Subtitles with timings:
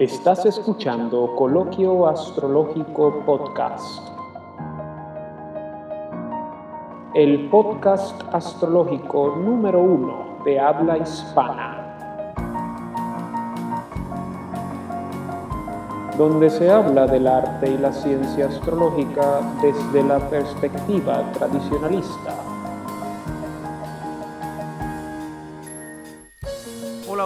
[0.00, 4.00] Estás escuchando Coloquio Astrológico Podcast.
[7.14, 11.96] El podcast astrológico número uno de habla hispana.
[16.16, 22.47] Donde se habla del arte y la ciencia astrológica desde la perspectiva tradicionalista.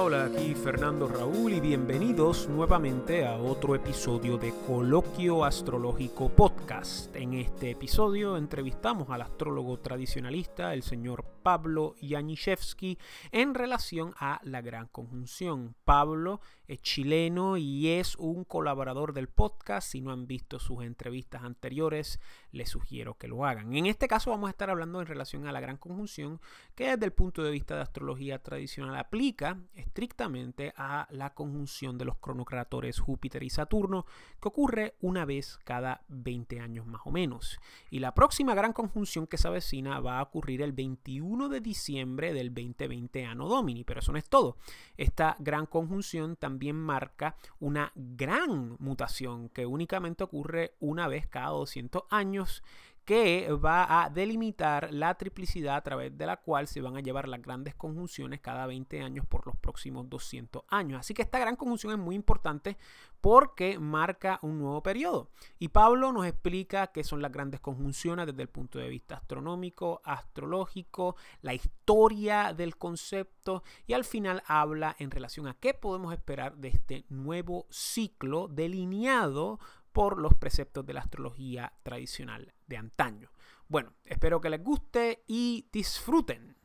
[0.04, 7.14] Hola, aquí Fernando Raúl y bienvenidos nuevamente a otro episodio de Coloquio Astrológico Podcast.
[7.14, 12.98] En este episodio entrevistamos al astrólogo tradicionalista, el señor Pablo Yaniszewski,
[13.30, 15.76] en relación a la gran conjunción.
[15.84, 19.88] Pablo es chileno y es un colaborador del podcast.
[19.88, 22.18] Si no han visto sus entrevistas anteriores,
[22.50, 23.74] les sugiero que lo hagan.
[23.74, 26.40] En este caso vamos a estar hablando en relación a la gran conjunción
[26.74, 29.58] que desde el punto de vista de astrología tradicional aplica
[30.02, 34.04] estrictamente a la conjunción de los cronocratores Júpiter y Saturno
[34.40, 37.60] que ocurre una vez cada 20 años más o menos.
[37.88, 42.32] Y la próxima gran conjunción que se avecina va a ocurrir el 21 de diciembre
[42.32, 44.56] del 2020 Anno Domini, pero eso no es todo.
[44.96, 52.02] Esta gran conjunción también marca una gran mutación que únicamente ocurre una vez cada 200
[52.10, 52.64] años
[53.04, 57.28] que va a delimitar la triplicidad a través de la cual se van a llevar
[57.28, 61.00] las grandes conjunciones cada 20 años por los próximos 200 años.
[61.00, 62.76] Así que esta gran conjunción es muy importante
[63.20, 65.30] porque marca un nuevo periodo.
[65.58, 70.00] Y Pablo nos explica qué son las grandes conjunciones desde el punto de vista astronómico,
[70.04, 76.56] astrológico, la historia del concepto y al final habla en relación a qué podemos esperar
[76.56, 79.58] de este nuevo ciclo delineado
[79.92, 83.30] por los preceptos de la astrología tradicional de antaño.
[83.68, 86.56] Bueno, espero que les guste y disfruten.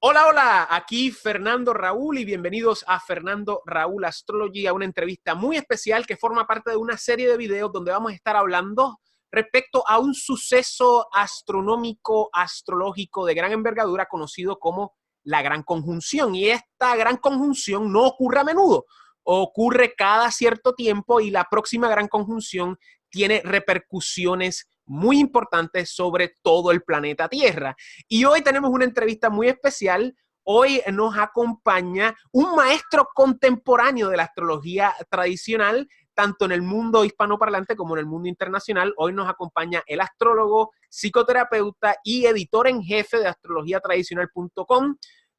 [0.00, 6.06] Hola, hola, aquí Fernando Raúl y bienvenidos a Fernando Raúl Astrology, una entrevista muy especial
[6.06, 9.98] que forma parte de una serie de videos donde vamos a estar hablando respecto a
[9.98, 16.34] un suceso astronómico, astrológico de gran envergadura conocido como la Gran Conjunción.
[16.34, 18.86] Y esta Gran Conjunción no ocurre a menudo
[19.30, 22.78] ocurre cada cierto tiempo y la próxima gran conjunción
[23.10, 27.76] tiene repercusiones muy importantes sobre todo el planeta Tierra.
[28.08, 30.16] Y hoy tenemos una entrevista muy especial.
[30.44, 37.76] Hoy nos acompaña un maestro contemporáneo de la astrología tradicional, tanto en el mundo hispanoparlante
[37.76, 38.94] como en el mundo internacional.
[38.96, 44.96] Hoy nos acompaña el astrólogo, psicoterapeuta y editor en jefe de astrologiatradicional.com,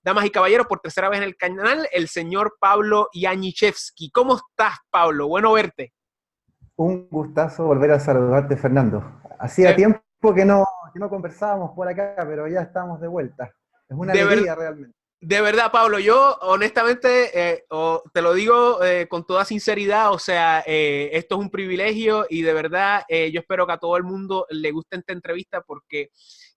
[0.10, 4.10] damas y caballeros, por tercera vez en el canal, el señor Pablo Yanichevsky.
[4.10, 5.28] ¿Cómo estás, Pablo?
[5.28, 5.94] Bueno verte.
[6.78, 9.22] Un gustazo volver a saludarte, Fernando.
[9.38, 10.02] Hacía tiempo
[10.34, 10.66] que no,
[10.96, 13.54] no conversábamos por acá, pero ya estamos de vuelta.
[13.88, 14.98] Es una alegría realmente.
[15.22, 17.66] De verdad, Pablo, yo honestamente eh,
[18.12, 22.42] te lo digo eh, con toda sinceridad, o sea, eh, esto es un privilegio y
[22.42, 26.10] de verdad yo espero que a todo el mundo le guste esta entrevista porque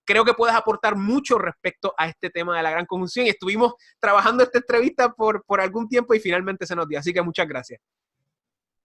[0.05, 3.75] creo que puedes aportar mucho respecto a este tema de la gran conjunción y estuvimos
[3.99, 7.49] trabajando esta entrevista por, por algún tiempo y finalmente se nos dio, así que muchas
[7.49, 7.81] gracias.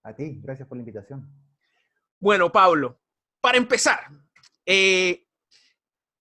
[0.03, 1.29] A ti, gracias por la invitación.
[2.19, 2.99] Bueno, Pablo,
[3.41, 4.07] para empezar,
[4.65, 5.26] eh,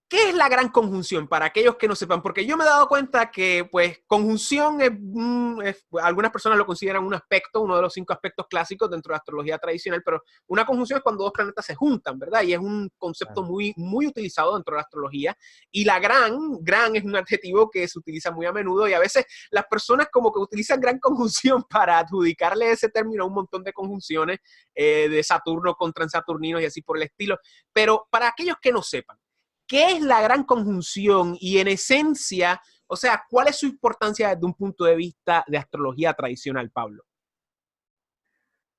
[0.09, 2.21] ¿Qué es la gran conjunción para aquellos que no sepan?
[2.21, 7.13] Porque yo me he dado cuenta que, pues, conjunción es, algunas personas lo consideran un
[7.13, 10.99] aspecto, uno de los cinco aspectos clásicos dentro de la astrología tradicional, pero una conjunción
[10.99, 12.43] es cuando dos planetas se juntan, ¿verdad?
[12.43, 15.37] Y es un concepto muy, muy utilizado dentro de la astrología.
[15.71, 18.99] Y la gran, gran es un adjetivo que se utiliza muy a menudo y a
[18.99, 23.61] veces las personas como que utilizan gran conjunción para adjudicarle ese término a un montón
[23.61, 24.39] de conjunciones
[24.73, 27.37] eh, de Saturno con transaturninos y así por el estilo.
[27.73, 29.17] Pero para aquellos que no sepan,
[29.67, 31.35] ¿Qué es la gran conjunción?
[31.39, 35.57] Y en esencia, o sea, ¿cuál es su importancia desde un punto de vista de
[35.57, 37.03] astrología tradicional, Pablo?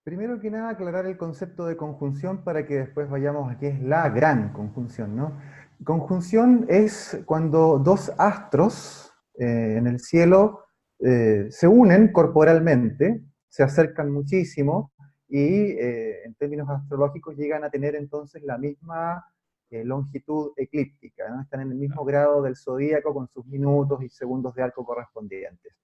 [0.03, 3.83] Primero que nada, aclarar el concepto de conjunción para que después vayamos a qué es
[3.83, 5.39] la gran conjunción, ¿no?
[5.85, 10.65] Conjunción es cuando dos astros eh, en el cielo
[10.99, 14.93] eh, se unen corporalmente, se acercan muchísimo
[15.29, 19.25] y eh, en términos astrológicos llegan a tener entonces la misma
[19.71, 21.43] eh, longitud eclíptica, ¿no?
[21.43, 25.75] están en el mismo grado del zodíaco con sus minutos y segundos de arco correspondientes.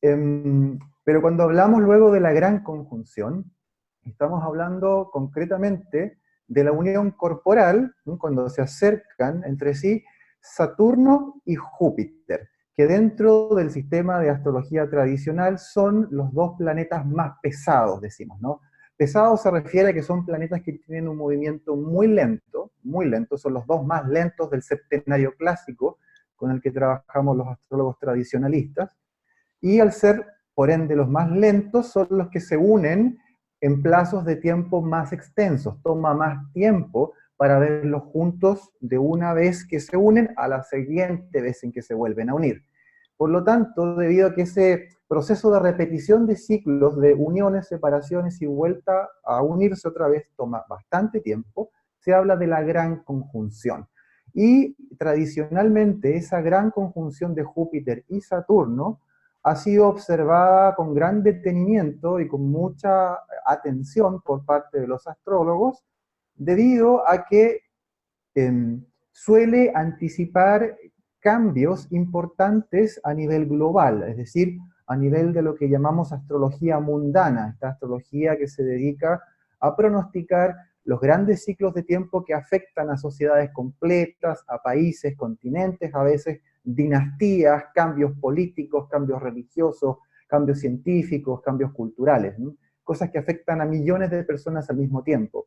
[0.00, 3.52] Em, pero cuando hablamos luego de la gran conjunción,
[4.04, 6.18] estamos hablando concretamente
[6.48, 10.04] de la unión corporal, cuando se acercan entre sí
[10.40, 17.36] Saturno y Júpiter, que dentro del sistema de astrología tradicional son los dos planetas más
[17.42, 18.60] pesados, decimos, ¿no?
[18.96, 23.36] Pesados se refiere a que son planetas que tienen un movimiento muy lento, muy lento,
[23.36, 25.98] son los dos más lentos del septenario clásico
[26.36, 28.96] con el que trabajamos los astrólogos tradicionalistas,
[29.60, 33.18] y al ser por ende los más lentos son los que se unen
[33.60, 39.66] en plazos de tiempo más extensos, toma más tiempo para verlos juntos de una vez
[39.66, 42.64] que se unen a la siguiente vez en que se vuelven a unir.
[43.22, 48.42] Por lo tanto, debido a que ese proceso de repetición de ciclos de uniones, separaciones
[48.42, 51.70] y vuelta a unirse otra vez toma bastante tiempo,
[52.00, 53.86] se habla de la gran conjunción.
[54.34, 59.02] Y tradicionalmente esa gran conjunción de Júpiter y Saturno
[59.44, 65.84] ha sido observada con gran detenimiento y con mucha atención por parte de los astrólogos,
[66.34, 67.60] debido a que
[68.34, 70.76] em, suele anticipar
[71.22, 77.50] cambios importantes a nivel global, es decir, a nivel de lo que llamamos astrología mundana,
[77.54, 79.22] esta astrología que se dedica
[79.60, 80.54] a pronosticar
[80.84, 86.40] los grandes ciclos de tiempo que afectan a sociedades completas, a países, continentes, a veces
[86.64, 92.34] dinastías, cambios políticos, cambios religiosos, cambios científicos, cambios culturales,
[92.82, 95.46] cosas que afectan a millones de personas al mismo tiempo.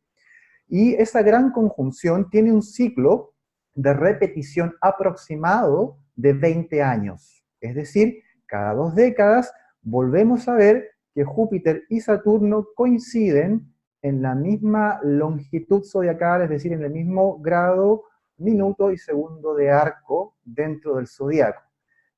[0.70, 3.35] Y esa gran conjunción tiene un ciclo
[3.76, 7.46] de repetición aproximado de 20 años.
[7.62, 14.36] Es decir, cada dos décadas volvemos a ver que Júpiter y Saturno coinciden en la
[14.36, 18.04] misma longitud zodiacal, es decir, en el mismo grado,
[18.38, 21.62] minuto y segundo de arco dentro del zodiaco.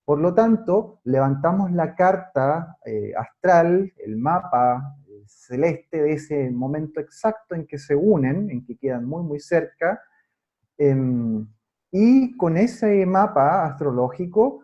[0.04, 4.96] Por lo tanto, levantamos la carta eh, astral, el mapa
[5.26, 10.02] celeste de ese momento exacto en que se unen, en que quedan muy, muy cerca,
[10.80, 14.64] y con ese mapa astrológico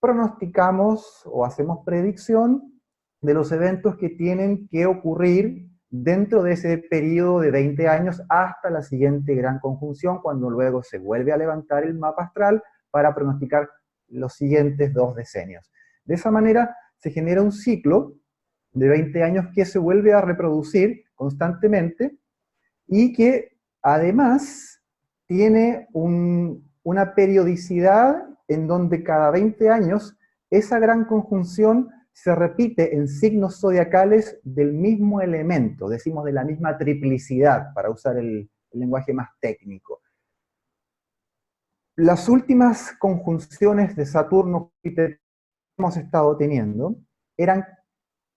[0.00, 2.80] pronosticamos o hacemos predicción
[3.20, 8.70] de los eventos que tienen que ocurrir dentro de ese periodo de 20 años hasta
[8.70, 13.68] la siguiente gran conjunción, cuando luego se vuelve a levantar el mapa astral para pronosticar
[14.08, 15.70] los siguientes dos decenios.
[16.04, 18.16] De esa manera se genera un ciclo
[18.72, 22.18] de 20 años que se vuelve a reproducir constantemente
[22.86, 24.81] y que además
[25.26, 30.16] tiene una periodicidad en donde cada 20 años
[30.50, 36.76] esa gran conjunción se repite en signos zodiacales del mismo elemento, decimos de la misma
[36.76, 40.00] triplicidad, para usar el, lenguaje más técnico.
[41.96, 45.18] Las últimas conjunciones de Saturno que
[45.76, 46.96] hemos estado teniendo
[47.36, 47.66] eran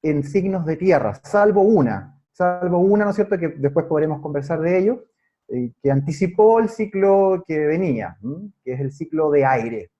[0.02, 4.60] en signos de tierra, salvo una, salvo una, ¿no es cierto?, que después podremos conversar
[4.60, 5.06] de ello,
[5.48, 8.18] eh, que anticipó el ciclo que venía,
[8.64, 9.92] que es el ciclo de aire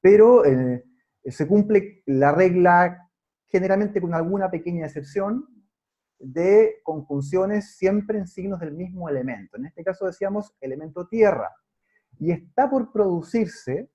[0.00, 0.84] pero eh,
[1.24, 3.10] se cumple la regla
[3.48, 5.46] generalmente con alguna pequeña excepción
[6.18, 9.56] de conjunciones siempre en signos del mismo elemento.
[9.56, 11.50] En este caso decíamos elemento tierra.
[12.18, 13.90] Y está por producirse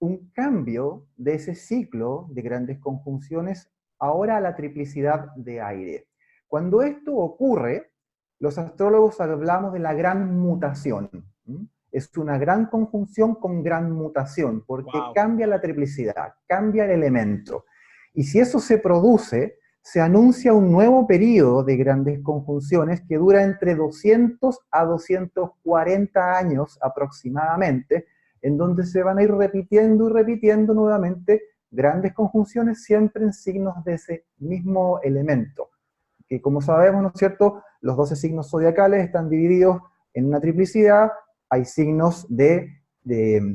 [0.00, 6.08] un cambio de ese ciclo de grandes conjunciones ahora a la triplicidad de aire.
[6.48, 7.91] Cuando esto ocurre,
[8.42, 11.08] los astrólogos hablamos de la gran mutación
[11.92, 17.66] es una gran conjunción con gran mutación, porque cambia la triplicidad, cambia el elemento.
[18.14, 23.44] Y si eso se produce, se anuncia un nuevo periodo de grandes conjunciones que dura
[23.44, 28.06] entre 200 a 240 años aproximadamente,
[28.40, 33.84] en donde se van a ir repitiendo y repitiendo nuevamente grandes conjunciones siempre en signos
[33.84, 35.68] de ese mismo elemento.
[36.40, 39.80] Como sabemos, ¿no es cierto?, los 12 signos zodiacales están divididos
[40.14, 41.10] en una triplicidad
[41.52, 42.78] hay signos de,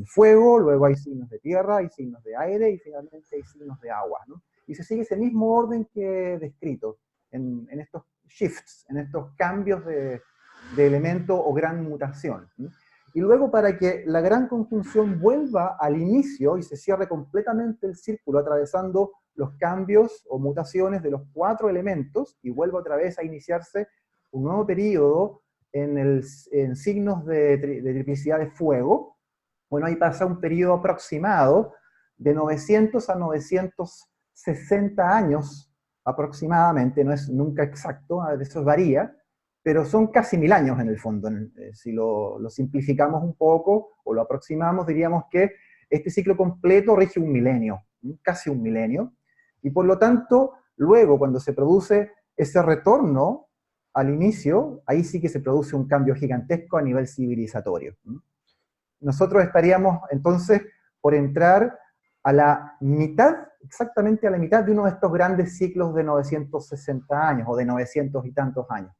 [0.06, 3.90] fuego, luego hay signos de tierra, hay signos de aire y finalmente hay signos de
[3.90, 4.20] agua.
[4.68, 7.00] Y se sigue ese mismo orden que he descrito
[7.32, 10.22] en, estos shifts, en estos cambios de,
[10.78, 12.48] elemento o gran mutación.
[13.16, 17.96] Y luego para que la gran conjunción vuelva al inicio y se cierre completamente el
[17.96, 23.24] círculo atravesando los cambios o mutaciones de los cuatro elementos y vuelva otra vez a
[23.24, 23.88] iniciarse
[24.32, 26.24] un nuevo periodo en, el,
[26.76, 29.18] signos de, triplicidad de fuego,
[29.70, 31.74] bueno, ahí pasa un periodo aproximado
[32.18, 35.72] de 900 a 960 años
[36.04, 39.16] aproximadamente, no es nunca exacto, a veces varía,
[39.62, 41.30] pero son casi mil años en el fondo.
[41.30, 45.52] Eh, si lo, lo, simplificamos un poco o lo aproximamos, diríamos que
[45.90, 47.84] este ciclo completo rige un milenio,
[48.24, 49.14] casi un milenio,
[49.62, 53.48] y por lo tanto, luego cuando se produce ese retorno
[53.94, 57.96] al inicio, ahí sí que se produce un cambio gigantesco a nivel civilizatorio.
[59.00, 60.62] Nosotros estaríamos entonces
[61.02, 61.80] por entrar
[62.24, 67.28] a la mitad, exactamente a la mitad de uno de estos grandes ciclos de 960
[67.28, 68.94] años o de 900 y tantos años.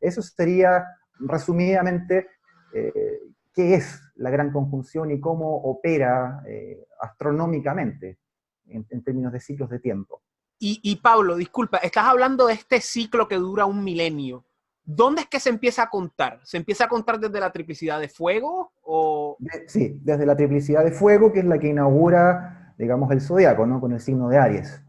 [0.00, 0.84] Eso sería,
[1.18, 2.26] resumidamente,
[2.74, 3.20] eh,
[3.54, 8.18] qué es la gran conjunción y cómo opera eh, astronómicamente
[8.68, 10.22] en, términos de ciclos de tiempo.
[10.58, 14.44] y, Pablo, disculpa, estás hablando de este ciclo que dura un milenio.
[14.88, 16.38] ¿Dónde es que se empieza a contar?
[16.44, 18.72] ¿Se empieza a contar desde la triplicidad de fuego?
[18.82, 19.36] O...
[19.66, 23.80] Sí, desde la triplicidad de fuego, que es la que inaugura, digamos, el zodiaco, ¿no?
[23.80, 24.80] Con el signo de Aries.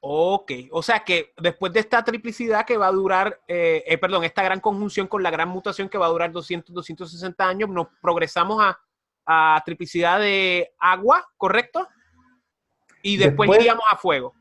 [0.00, 4.22] Ok, o sea que después de esta triplicidad que va a durar, eh, eh, perdón,
[4.22, 7.88] esta gran conjunción con la gran mutación que va a durar 200, 260 años, nos
[8.00, 8.78] progresamos a,
[9.26, 11.88] a triplicidad de agua, ¿correcto?
[13.02, 14.34] Y después, iríamos a fuego.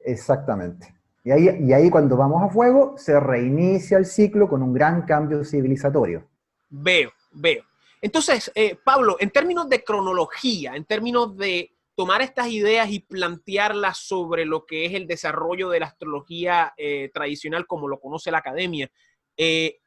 [0.00, 0.94] Exactamente.
[1.24, 5.02] Y ahí, y ahí cuando vamos a fuego, se reinicia el ciclo con un gran
[5.02, 6.26] cambio civilizatorio.
[6.70, 7.64] Veo, veo.
[8.00, 13.98] Entonces, eh, Pablo, en términos de cronología, en términos de tomar estas ideas y plantearlas
[13.98, 18.38] sobre lo que es el desarrollo de la astrología eh, tradicional como lo conoce la
[18.38, 18.88] academia,
[19.36, 19.80] eh,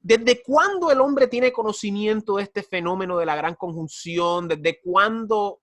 [0.00, 4.48] ¿desde cuándo el hombre tiene conocimiento de este fenómeno de la gran conjunción?
[4.48, 5.60] ¿Desde cuándo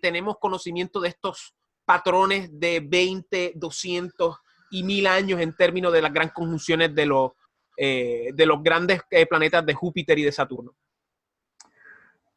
[0.00, 4.36] tenemos conocimiento de estos patrones de 20, 200
[4.70, 7.32] y 1000 años en términos de las grandes conjunciones de los,
[7.76, 10.72] eh, de los grandes eh, planetas de Júpiter y de Saturno.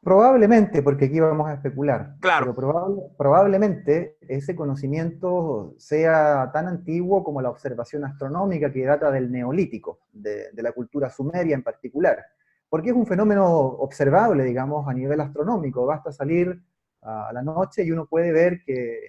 [0.02, 2.16] Probablemente, porque aquí vamos a especular.
[2.20, 2.54] Claro.
[2.54, 10.02] Pero probablemente ese conocimiento sea tan antiguo como la observación astronómica que data del neolítico,
[10.12, 12.24] de, de, la cultura sumeria en particular.
[12.70, 15.88] Porque es un fenómeno observable, digamos, a nivel astronómico.
[15.88, 16.62] Basta salir
[17.06, 19.00] a la noche y uno puede ver que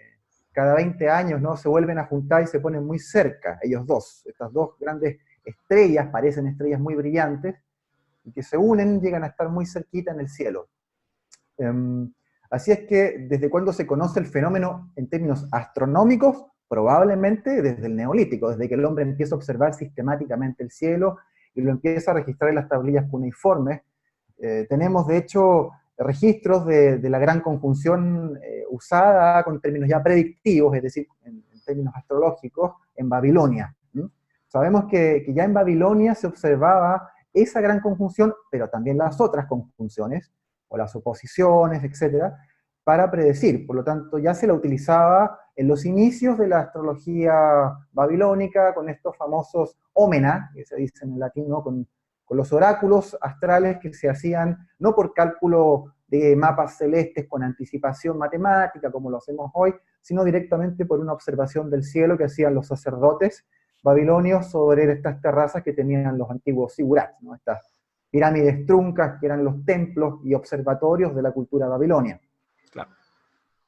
[0.53, 1.57] cada 20 años ¿no?
[1.57, 6.09] se vuelven a juntar y se ponen muy cerca, ellos dos, estas dos grandes estrellas,
[6.11, 7.57] parecen estrellas muy brillantes,
[8.25, 10.69] y que se unen, llegan a estar muy cerquita en el cielo.
[11.59, 12.13] Em,
[12.51, 16.45] así es que, ¿desde cuándo se conoce el fenómeno en términos astronómicos?
[16.69, 21.19] Probablemente desde el neolítico, desde que el hombre empieza a observar sistemáticamente el cielo
[21.55, 23.83] y lo empieza a registrar en las tablillas cuneiformes.
[24.39, 30.77] Eh, tenemos, de hecho, registros de, la gran conjunción eh, usada con términos ya predictivos,
[30.77, 33.75] es decir, en, términos astrológicos, en Babilonia.
[34.47, 40.33] Sabemos que, ya en Babilonia se observaba esa gran conjunción, pero también las otras conjunciones,
[40.69, 42.39] o las oposiciones, etcétera,
[42.85, 43.67] para predecir.
[43.67, 47.35] Por lo tanto, ya se la utilizaba en los inicios de la astrología
[47.91, 51.63] babilónica, con estos famosos ómena, que se dicen en latín, ¿no?
[51.63, 51.87] con
[52.27, 58.19] con los oráculos astrales que se hacían no por cálculo de mapas celestes con anticipación
[58.19, 62.67] matemática, como lo hacemos hoy, sino directamente por una observación del cielo que hacían los
[62.67, 63.47] sacerdotes
[63.83, 67.35] babilonios sobre estas terrazas que tenían los antiguos sigurats, ¿no?
[67.35, 67.65] estas
[68.11, 72.21] pirámides truncas que eran los templos y observatorios de la cultura babilonia.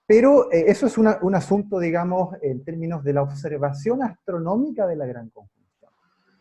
[0.06, 5.04] Pero eh, eso es un asunto, digamos, en términos de la observación astronómica de la
[5.04, 5.57] Gran Conjunción.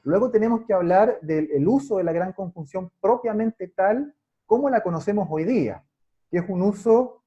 [0.03, 4.13] Luego tenemos que hablar del uso de la gran conjunción propiamente tal
[4.47, 5.83] como la conocemos hoy día,
[6.31, 7.23] que es un uso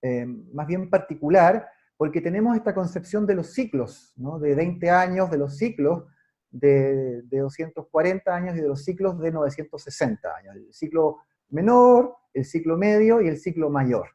[0.00, 5.36] eh, más bien particular, porque tenemos esta concepción de los ciclos, de 20 años, de
[5.36, 6.04] los ciclos
[6.50, 11.18] de, 240 años y de los ciclos de 960 años, el ciclo
[11.50, 14.08] menor, el ciclo medio y el ciclo mayor.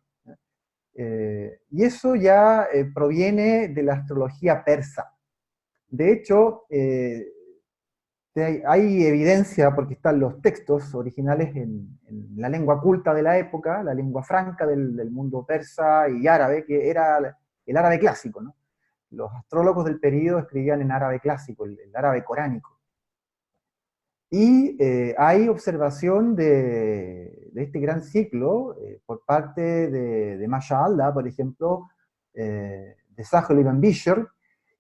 [0.96, 5.14] Eh, y eso ya eh, proviene de la astrología persa.
[5.88, 6.64] De hecho,
[8.36, 12.00] hay, evidencia, porque están los textos originales en,
[12.36, 16.89] la lengua culta de la época, la lengua franca del, mundo persa y árabe, que
[16.89, 18.42] era el árabe clásico.
[18.42, 18.56] ¿no?
[19.12, 22.77] Los astrólogos del periodo escribían en árabe clásico, el, árabe coránico.
[24.30, 31.13] Y eh, hay observación de, este gran ciclo eh, por parte de, de Masha Allah,
[31.13, 31.88] por ejemplo,
[32.34, 34.27] eh, de Sahel ibn Bishr,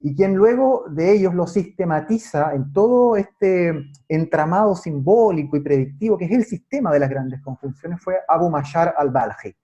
[0.05, 6.25] y quien luego de ellos lo sistematiza en todo este entramado simbólico y predictivo que
[6.25, 9.55] es el sistema de las grandes conjunciones fue Abu Mashar al-Balji.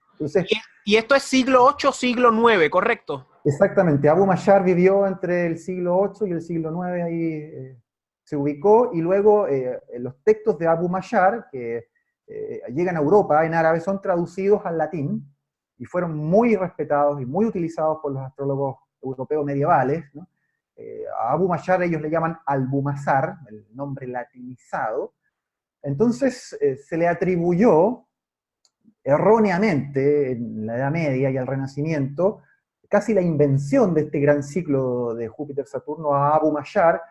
[0.83, 3.27] y esto es siglo 8, siglo 9, ¿correcto?
[3.45, 7.77] Exactamente, Abu Mashar vivió entre el siglo 8 y el siglo 9, ahí eh,
[8.23, 11.85] se ubicó, y luego eh, los textos de Abu Mashar, que
[12.25, 15.23] eh, llegan a Europa en árabe, son traducidos al latín,
[15.77, 20.05] y fueron muy respetados y muy utilizados por los astrólogos europeos medievales,
[20.75, 25.13] eh, Abu Mashar ellos le llaman Albumazar, el nombre latinizado.
[25.81, 28.05] Entonces eh, se le atribuyó
[29.03, 32.41] erróneamente en la Edad Media y al Renacimiento
[32.89, 37.01] casi la invención de este gran ciclo de Júpiter-Saturno a Abu Mashar,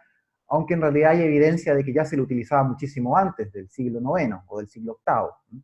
[0.48, 4.00] aunque en realidad hay evidencia de que ya se lo utilizaba muchísimo antes, del siglo
[4.18, 5.62] IX o del siglo VIII.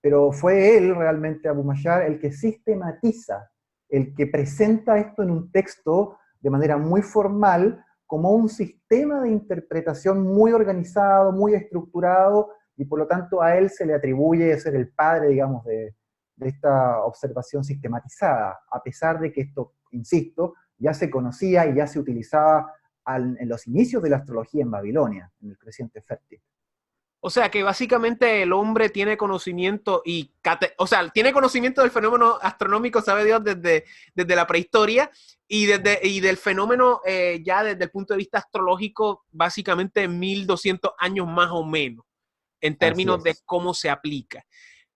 [0.00, 3.50] Pero fue él realmente, Abu Mashar, el que sistematiza
[3.88, 9.30] el que presenta esto en un texto de manera muy formal como un sistema de
[9.30, 14.76] interpretación muy organizado, muy estructurado, y por lo tanto a él se le atribuye ser
[14.76, 15.94] el padre, digamos, de,
[16.40, 21.98] esta observación sistematizada, a pesar de que esto, insisto, ya se conocía y ya se
[21.98, 22.72] utilizaba
[23.06, 26.40] en los inicios de la astrología en Babilonia, en el creciente fértil.
[27.20, 30.32] O sea que básicamente el hombre tiene conocimiento y,
[30.76, 33.84] o sea, tiene conocimiento del fenómeno astronómico, sabe Dios, desde,
[34.14, 35.10] desde la prehistoria
[35.48, 40.92] y, desde, y del fenómeno eh, ya desde el punto de vista astrológico, básicamente 1200
[40.98, 42.04] años más o menos,
[42.60, 44.44] en términos de cómo se aplica.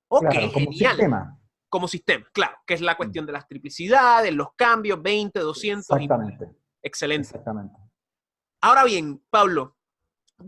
[0.07, 0.97] Ok, como genial.
[0.97, 1.39] Sistema.
[1.69, 5.89] Como sistema, claro, que es la cuestión de las triplicidades, los cambios, 20, 200.
[5.89, 6.51] Exactamente.
[6.83, 7.29] excelente.
[7.29, 7.75] Exactamente.
[8.61, 9.79] Ahora bien, Pablo,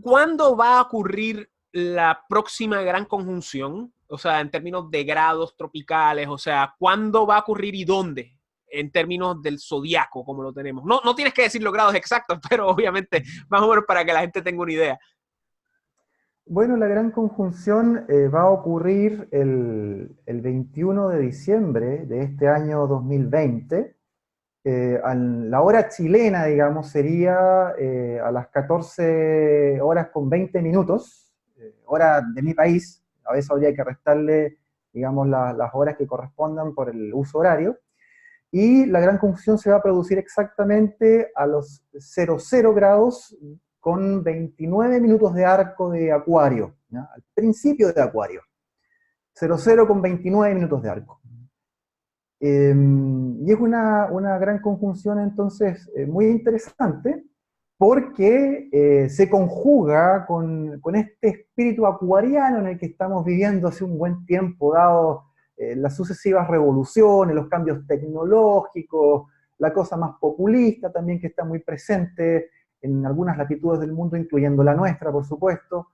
[0.01, 3.93] ¿cuándo va a ocurrir la próxima gran conjunción?
[4.07, 8.37] O sea, en términos de grados tropicales, o sea, ¿cuándo va a ocurrir y dónde?
[8.67, 10.85] En términos del zodiaco, como lo tenemos.
[10.85, 14.13] No, no tienes que decir los grados exactos, pero obviamente, más o menos para que
[14.13, 14.99] la gente tenga una idea.
[16.47, 22.47] Bueno, la gran conjunción eh, va a ocurrir el, el, 21 de diciembre de este
[22.47, 23.95] año 2020
[24.67, 31.24] eh, la hora chilena, digamos, sería eh, a las 14 horas con 20 minutos,
[31.87, 34.57] hora de mi país, a veces habría que restarle,
[34.93, 37.77] digamos, las horas que correspondan por el uso horario,
[38.51, 43.35] y la gran confusión se va a producir exactamente a los 00 grados
[43.79, 48.41] con 29 minutos de arco de acuario, al principio de acuario.
[49.33, 51.21] 00 con 29 minutos de arco.
[52.39, 57.23] Em, y es una, una, gran conjunción entonces eh, muy interesante
[57.77, 63.83] porque eh, se conjuga con, con, este espíritu acuariano en el que estamos viviendo hace
[63.83, 65.25] un buen tiempo, dado
[65.57, 71.59] eh, las sucesivas revoluciones, los cambios tecnológicos, la cosa más populista también que está muy
[71.59, 72.49] presente
[72.81, 75.87] en algunas latitudes del mundo, incluyendo la nuestra, por supuesto.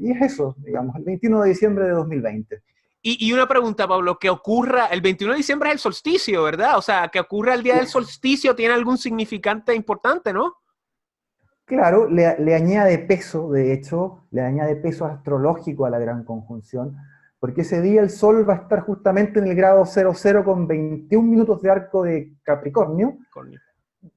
[0.00, 2.62] y es eso, digamos, el 21 de diciembre de 2020.
[3.00, 6.76] Y, una pregunta, Pablo, que ocurra, el 21 de diciembre es el solsticio, ¿verdad?
[6.76, 10.56] O sea, que ocurra el día del solsticio tiene algún significante importante, ¿no?
[11.68, 16.96] Claro, le, añade peso, de hecho, le añade peso astrológico a la gran conjunción,
[17.38, 21.30] porque ese día el Sol va a estar justamente en el grado 00 con 21
[21.30, 23.18] minutos de arco de Capricornio,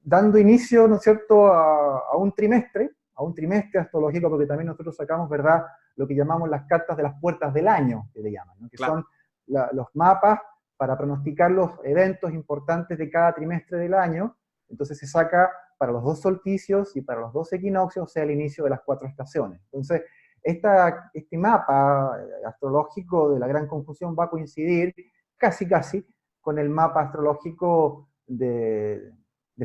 [0.02, 4.68] dando inicio, ¿no es cierto?, a, a un trimestre, a un trimestre astrológico, porque también
[4.68, 5.62] nosotros sacamos, ¿verdad?,
[5.96, 9.04] lo que llamamos las cartas de las puertas del año, que le llaman, que son
[9.46, 10.40] los mapas
[10.76, 14.36] para pronosticar los eventos importantes de cada trimestre del año.
[14.68, 15.50] Entonces se saca
[15.82, 18.82] para los dos solsticios y para los dos equinoccios, o sea, el inicio de las
[18.82, 19.60] cuatro estaciones.
[19.64, 20.02] Entonces,
[20.40, 24.94] esta, este mapa eh, astrológico de la gran confusión va a coincidir
[25.36, 26.06] casi casi
[26.40, 29.10] con el mapa astrológico del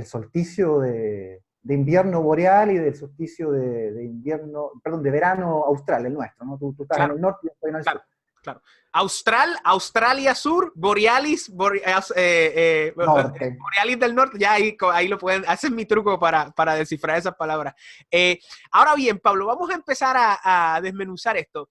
[0.05, 6.13] solsticio de, de invierno boreal y del solsticio de, invierno, perdón, de verano austral, el
[6.15, 6.57] nuestro, ¿no?
[6.57, 8.01] Tú, estás en el norte y yo estoy en el sur.
[8.47, 8.61] Claro.
[8.93, 11.83] Austral, Australia Sur, Borealis, eh,
[12.15, 16.75] eh, Borealis del Norte, ya ahí, ahí lo pueden, ese es mi truco para, para
[16.75, 17.75] descifrar esas palabras.
[18.09, 18.39] Eh,
[18.71, 21.67] ahora bien, Pablo, vamos a empezar a, a desmenuzar esto.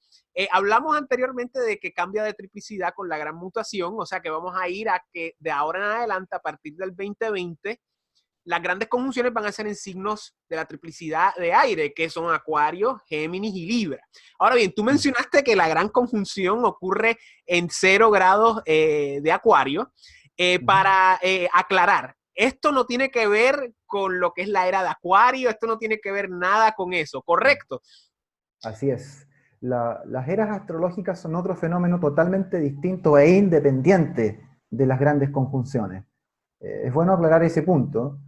[0.52, 4.54] hablamos anteriormente de que cambia de triplicidad con la gran mutación, o sea que vamos
[4.54, 7.80] a ir a que de ahora en adelante, a partir del 2020,
[8.46, 12.32] las grandes conjunciones van a ser en signos de la triplicidad de aire, que son
[12.32, 14.00] Acuario, Géminis y Libra.
[14.38, 19.92] Ahora bien, tú mencionaste que la gran conjunción ocurre en cero grados eh, de Acuario.
[20.38, 24.82] Eh, para eh, aclarar, esto no tiene que ver con lo que es la era
[24.82, 27.80] de Acuario, esto no tiene que ver nada con eso, ¿correcto?
[28.62, 29.26] Así es.
[29.61, 36.04] las eras astrológicas son otro fenómeno totalmente distinto e independiente de las grandes conjunciones.
[36.61, 38.20] es bueno aclarar ese punto,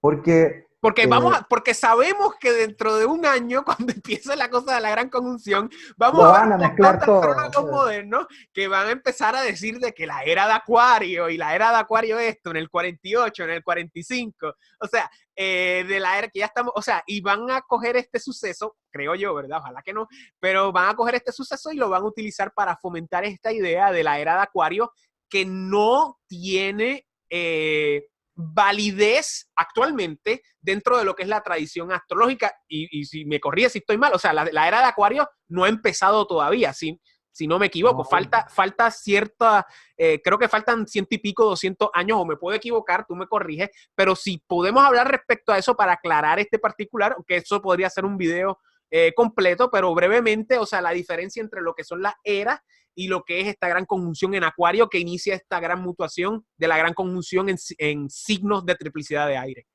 [0.00, 4.74] porque porque, vamos eh, porque sabemos que dentro de un año, cuando empiece la cosa
[4.74, 7.66] de la gran conjunción, vamos a, ver a mezclar todo.
[7.70, 11.54] modernos que van a empezar a decir de que la era de Acuario y la
[11.54, 16.18] era de Acuario esto, en el 48, en el 45, o sea, eh, de la
[16.18, 19.58] era que ya estamos, o sea, y van a coger este suceso, creo yo, ¿verdad?
[19.58, 22.76] Ojalá que no, pero van a coger este suceso y lo van a utilizar para
[22.76, 24.92] fomentar esta idea de la era de Acuario
[25.28, 27.06] que no tiene...
[27.28, 28.06] Eh,
[28.40, 32.54] validez actualmente dentro de lo que es la tradición astrológica.
[32.68, 35.68] Y, si me corría si estoy mal, o sea, la, era de Acuario no ha
[35.68, 37.00] empezado todavía, si,
[37.30, 38.04] si no me equivoco.
[38.04, 42.56] Falta, falta cierta, eh, creo que faltan ciento y pico, doscientos años, o me puedo
[42.56, 47.16] equivocar, tú me corriges, pero si podemos hablar respecto a eso para aclarar este particular,
[47.26, 48.58] que eso podría ser un video
[48.90, 52.60] eh, completo, pero brevemente, o sea, la diferencia entre lo que son las eras
[52.94, 56.68] y lo que es esta gran conjunción en Acuario que inicia esta gran mutuación de
[56.68, 59.66] la gran conjunción en, signos de triplicidad de aire.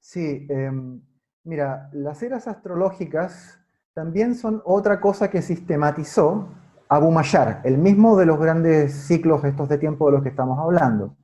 [0.00, 1.00] Sí, em,
[1.44, 3.58] mira, las eras astrológicas
[3.94, 6.48] también son otra cosa que sistematizó
[6.88, 10.58] Abu Mayar, el mismo de los grandes ciclos estos de tiempo de los que estamos
[10.58, 11.16] hablando.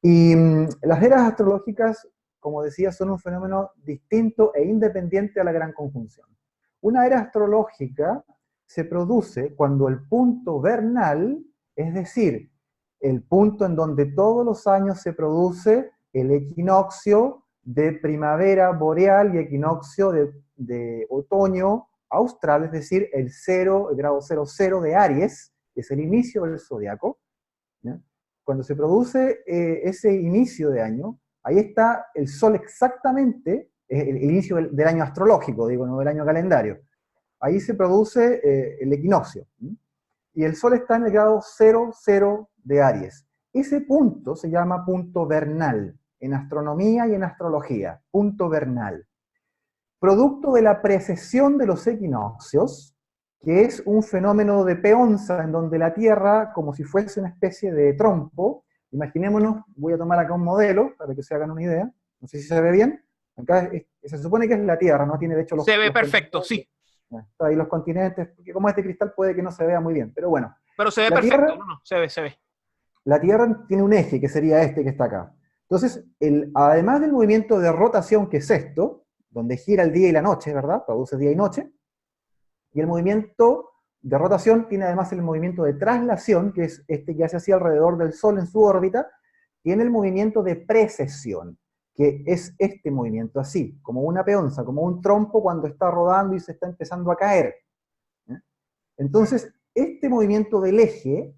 [0.00, 2.08] Y mm, las eras astrológicas,
[2.40, 6.26] como decía, son un fenómeno distinto e independiente a la gran conjunción.
[6.80, 8.24] Una era astrológica
[8.72, 11.44] se produce cuando el punto vernal,
[11.76, 12.50] es decir,
[13.00, 19.38] el punto en donde todos los años se produce el equinoccio de primavera boreal y
[19.38, 20.10] equinoccio
[20.56, 26.00] de, otoño austral, es decir, el 0, el grado 00 de Aries, que es el
[26.00, 27.18] inicio del zodiaco.
[28.42, 34.56] Cuando se produce eh, ese inicio de año, ahí está el Sol exactamente, el, inicio
[34.56, 36.80] del, año astrológico, digo, no del año calendario.
[37.42, 39.46] Ahí se produce eh, el equinoccio.
[40.32, 43.26] Y el Sol está en el grado 00 de Aries.
[43.52, 49.04] Ese punto se llama punto vernal en astronomía y en astrología, punto vernal.
[49.98, 52.96] Producto de la precesión de los equinoccios,
[53.40, 57.72] que es un fenómeno de peonza en donde la Tierra, como si fuese una especie
[57.72, 61.92] de trompo, imaginémonos, voy a tomar acá un modelo para que se hagan una idea,
[62.20, 63.04] no sé si se ve bien,
[63.36, 63.68] acá
[64.00, 65.64] se supone que es la Tierra, no tiene de hecho los...
[65.64, 66.68] Se ve perfecto, sí.
[67.38, 70.28] Ahí los continentes, porque como este cristal puede que no se vea muy bien, pero
[70.30, 70.54] bueno.
[70.76, 72.38] Pero se ve perfecto, no, no, se ve, se ve.
[73.04, 75.34] La Tierra tiene un eje, que sería este que está acá.
[75.62, 80.12] Entonces, el, además del movimiento de rotación, que es esto, donde gira el día y
[80.12, 80.84] la noche, ¿verdad?
[80.86, 81.72] Produce día y noche.
[82.72, 83.70] Y el movimiento
[84.00, 87.96] de rotación tiene además el movimiento de traslación, que es este que hace así alrededor
[87.96, 89.10] del Sol en su órbita.
[89.62, 91.58] Tiene el movimiento de precesión,
[91.94, 96.40] que es este movimiento así, como una peonza, como un trompo cuando está rodando y
[96.40, 97.54] se está empezando a caer.
[98.96, 101.34] Entonces, este movimiento del eje,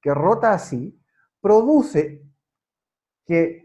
[0.00, 1.00] que rota así,
[1.40, 2.22] produce
[3.24, 3.62] que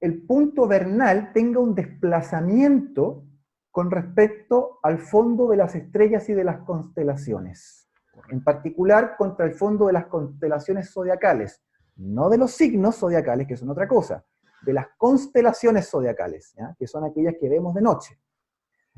[0.00, 3.24] el punto vernal tenga un desplazamiento
[3.70, 7.88] con respecto al fondo de las estrellas y de las constelaciones.
[8.30, 11.62] En particular contra el fondo de las constelaciones zodiacales,
[11.96, 14.24] no de los signos zodiacales, que son otra cosa,
[14.62, 18.18] de las constelaciones zodiacales, que son aquellas que vemos de noche.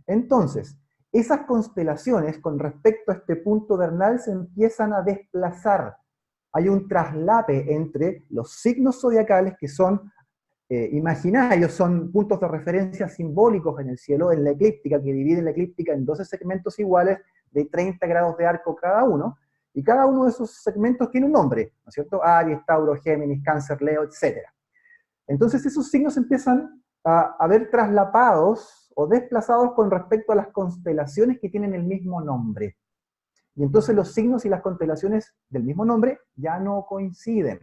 [0.07, 0.77] Entonces,
[1.13, 5.97] esas constelaciones con respecto a este punto vernal se empiezan a desplazar
[6.53, 10.11] hay un traslape entre los signos zodiacales que son
[10.69, 15.43] eh, imaginarios, son puntos de referencia simbólicos en el cielo, en la eclíptica, que divide
[15.43, 17.19] la eclíptica en 12 segmentos iguales
[17.51, 19.39] de 30 grados de arco cada uno,
[19.73, 22.23] y cada uno de esos segmentos tiene un nombre, ¿no es cierto?
[22.25, 24.39] Aries, Tauro, Géminis, Cáncer, Leo, etc.
[25.31, 31.39] Entonces esos signos empiezan a, a ver traslapados o desplazados con respecto a las constelaciones
[31.41, 32.77] que tienen el mismo nombre.
[33.55, 37.61] Y entonces los signos y las constelaciones del mismo nombre ya no coinciden.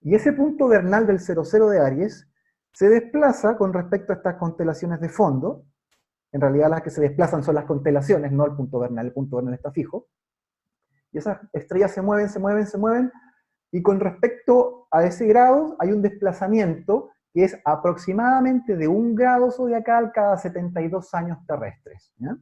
[0.00, 2.26] Y ese punto vernal del 00 de Aries
[2.72, 5.66] se desplaza con respecto a estas constelaciones de fondo.
[6.32, 9.06] En realidad las que se desplazan son las constelaciones, no el punto vernal.
[9.06, 10.08] El punto vernal está fijo.
[11.12, 13.12] Y esas estrellas se mueven, se mueven, se mueven.
[13.72, 19.50] Y con respecto a ese grado hay un desplazamiento que es aproximadamente de un grado
[19.50, 22.12] zodiacal cada 72 años terrestres.
[22.16, 22.36] ¿ya?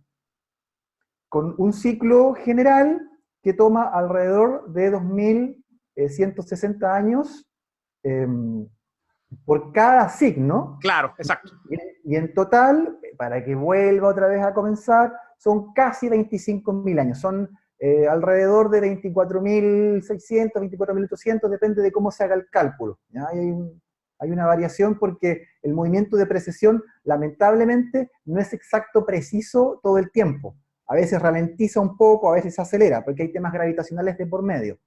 [1.29, 3.01] con un ciclo general
[3.43, 7.49] que toma alrededor de 2.160 años
[8.03, 8.67] em,
[9.45, 10.79] por cada signo.
[10.81, 11.53] Claro, exacto.
[12.05, 17.51] Y, en total, para que vuelva otra vez a comenzar, son casi 25.000 años, son
[17.79, 22.99] eh, alrededor de 24.600, 24.800, depende de cómo se haga el cálculo.
[23.15, 23.55] Hay,
[24.19, 30.11] hay una variación porque el movimiento de precesión, lamentablemente, no es exacto, preciso todo el
[30.11, 30.57] tiempo
[30.89, 34.79] a veces ralentiza un poco, a veces acelera, porque hay temas gravitacionales de por medio.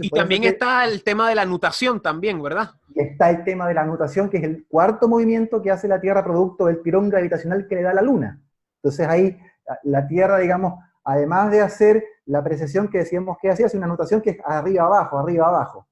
[0.00, 2.72] y también está el tema de la nutación también, ¿verdad?
[2.94, 6.00] Y está el tema de la nutación, que es el cuarto movimiento que hace la
[6.00, 8.42] Tierra producto del tirón gravitacional que le da la Luna.
[8.76, 9.38] Entonces ahí
[9.84, 10.74] la Tierra, digamos,
[11.08, 14.84] además de hacer la precesión que decíamos que hacía, hace una nutación que es arriba
[14.84, 15.88] abajo, arriba abajo.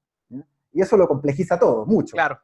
[0.71, 2.13] Y eso lo complejiza todo, mucho.
[2.13, 2.39] Claro.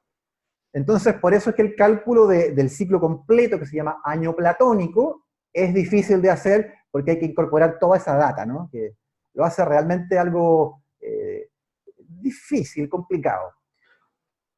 [0.74, 5.26] Entonces, por eso es que el cálculo del ciclo completo, que se llama año platónico,
[5.54, 8.70] es difícil de hacer porque hay que incorporar toda esa data, ¿no?
[8.72, 8.96] Que
[9.36, 11.50] lo hace realmente algo eh,
[11.98, 13.52] difícil, complicado.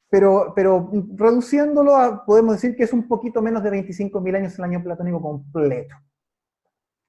[0.09, 4.81] Pero, pero reduciéndolo, podemos decir que es un poquito menos de 25.000 años el año
[4.81, 5.95] platónico completo.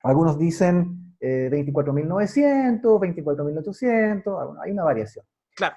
[0.06, 5.24] Algunos dicen 24.900, 24.800, hay una variación.
[5.54, 5.74] Claro.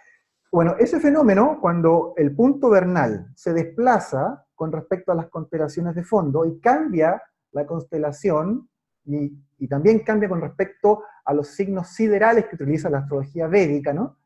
[0.51, 6.03] Bueno, ese fenómeno, cuando el punto vernal se desplaza con respecto a las constelaciones de
[6.03, 8.69] fondo y cambia la constelación,
[9.05, 14.17] y, también cambia con respecto a los signos siderales que utiliza la astrología védica, ¿no?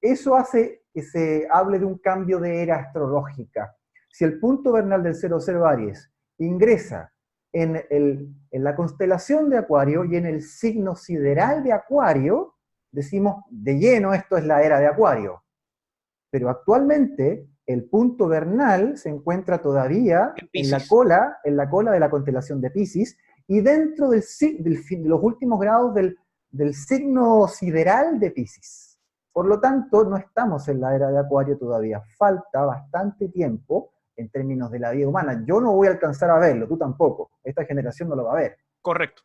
[0.00, 3.74] Eso hace que se hable de un cambio de era astrológica.
[4.10, 7.11] Si el punto vernal del 00 Aries ingresa
[7.52, 7.82] en,
[8.50, 12.54] en la constelación de Acuario y en el signo sideral de Acuario,
[12.90, 15.42] decimos de lleno esto es la era de Acuario.
[16.30, 22.00] Pero actualmente el punto vernal se encuentra todavía en, la cola, en la cola de
[22.00, 26.16] la constelación de Pisces y dentro del, de los últimos grados del,
[26.50, 28.98] del signo sideral de Pisces.
[29.32, 32.02] Por lo tanto, no estamos en la era de Acuario todavía.
[32.18, 35.42] Falta bastante tiempo en términos de la vida humana.
[35.46, 37.30] Yo no voy a alcanzar a verlo, tú tampoco.
[37.42, 38.58] Esta generación no lo va a ver.
[38.80, 39.22] Correcto.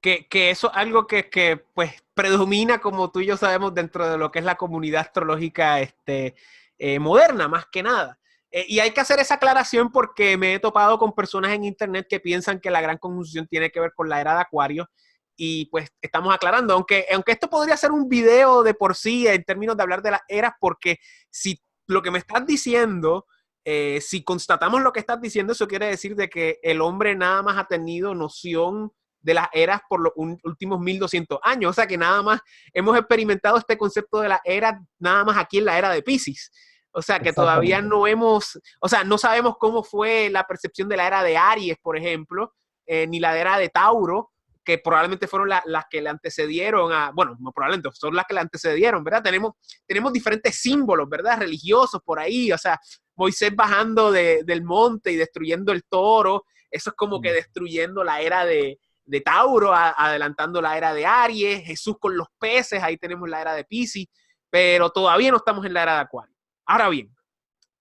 [0.00, 4.30] Que, eso es algo que, pues predomina, como tú y yo sabemos, dentro de lo
[4.30, 6.34] que es la comunidad astrológica este,
[6.78, 8.18] eh, moderna, más que nada.
[8.50, 12.06] Eh, y hay que hacer esa aclaración porque me he topado con personas en internet
[12.08, 14.88] que piensan que la gran conjunción tiene que ver con la era de Acuario
[15.36, 19.42] y pues estamos aclarando, aunque, aunque esto podría ser un video de por sí en
[19.44, 20.98] términos de hablar de las eras, porque
[21.30, 23.26] si lo que me estás diciendo,
[23.64, 27.42] eh, si constatamos lo que estás diciendo, eso quiere decir de que el hombre nada
[27.42, 31.98] más ha tenido noción de las eras por los últimos 1200 años, o sea que
[31.98, 32.40] nada más
[32.72, 36.50] hemos experimentado este concepto de la era nada más aquí en la era de Pisces.
[36.92, 40.96] O sea que todavía no hemos, o sea, no sabemos cómo fue la percepción de
[40.96, 42.52] la era de Aries, por ejemplo,
[42.84, 44.32] eh, ni la era de Tauro,
[44.64, 48.40] que probablemente fueron las que le antecedieron a, bueno, no probablemente, son las que le
[48.40, 49.22] antecedieron, ¿verdad?
[49.22, 49.54] Tenemos,
[49.86, 51.38] tenemos diferentes símbolos, ¿verdad?
[51.38, 52.78] Religiosos por ahí, o sea,
[53.16, 58.44] Moisés bajando del monte y destruyendo el toro, eso es como que destruyendo la era
[58.44, 58.78] de,
[59.24, 63.64] Tauro, adelantando la era de Aries, Jesús con los peces, ahí tenemos la era de
[63.64, 64.06] Pisces,
[64.48, 66.34] pero todavía no estamos en la era de Acuario.
[66.64, 67.12] Ahora bien,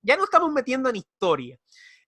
[0.02, 1.58] ya no estamos metiendo en historia.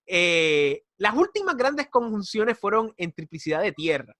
[0.06, 4.14] Eh, las últimas grandes conjunciones fueron en triplicidad de tierra.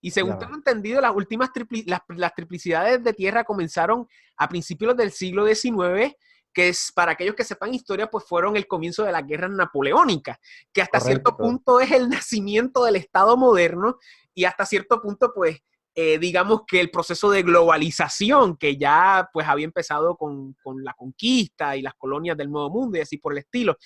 [0.00, 1.50] Y según tengo entendido, las últimas
[1.84, 6.14] las, triplicidades de tierra comenzaron a principios del siglo XIX,
[6.52, 10.40] que es, para aquellos que sepan historia, pues fueron el comienzo de la guerra napoleónica,
[10.72, 13.98] que hasta cierto punto es el nacimiento del Estado moderno
[14.34, 15.58] y hasta cierto punto, pues,
[15.94, 20.94] eh, digamos que el proceso de globalización que ya pues había empezado con, con la
[20.94, 23.76] conquista y las colonias del Nuevo Mundo y así por el estilo.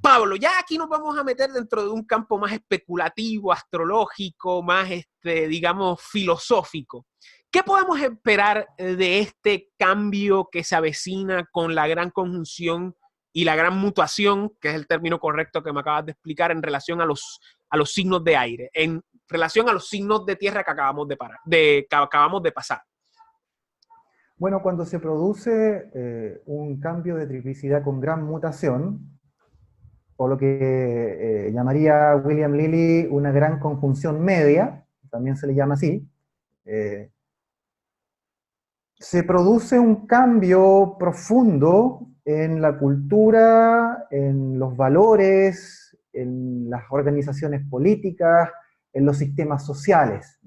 [0.00, 4.90] Pablo, ya aquí nos vamos a meter dentro de un campo más especulativo, astrológico, más,
[4.90, 7.06] este, digamos, filosófico.
[7.50, 12.94] ¿Qué podemos esperar de este cambio que se avecina con la gran conjunción
[13.32, 16.62] y la gran mutación, que es el término correcto que me acabas de explicar en
[16.62, 20.64] relación a los, a los signos de aire, en relación a los signos de tierra
[20.64, 21.16] que acabamos de,
[22.52, 22.80] pasar?
[24.36, 29.15] Bueno, cuando se produce eh, un cambio de triplicidad con gran mutación,
[30.16, 35.74] o lo que eh, llamaría William Lilly una gran conjunción media, también se le llama
[35.74, 36.08] así,
[36.64, 37.10] eh,
[38.98, 48.50] se produce un cambio profundo en la cultura, en los valores, en las organizaciones políticas,
[48.92, 50.40] en los sistemas sociales.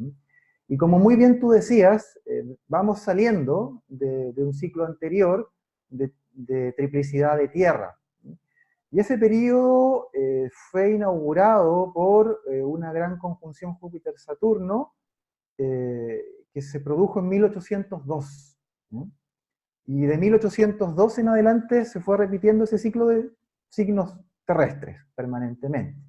[0.68, 5.52] Y como muy bien tú decías, eh, vamos saliendo de, un ciclo anterior
[5.90, 7.99] de triplicidad de tierra.
[8.92, 14.96] Y ese periodo eh, fue inaugurado por eh, una gran conjunción Júpiter-Saturno
[15.58, 18.58] eh, que se produjo en 1802.
[19.86, 23.30] Y de 1802 en adelante se fue repitiendo ese ciclo de
[23.70, 26.00] signos terrestres permanentemente.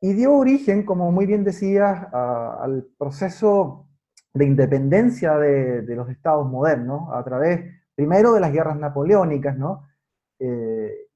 [0.00, 3.88] Y dio origen, como muy bien decías, al proceso
[4.34, 9.86] de independencia de, de, los estados modernos a través, primero, de las guerras napoleónicas, ¿no?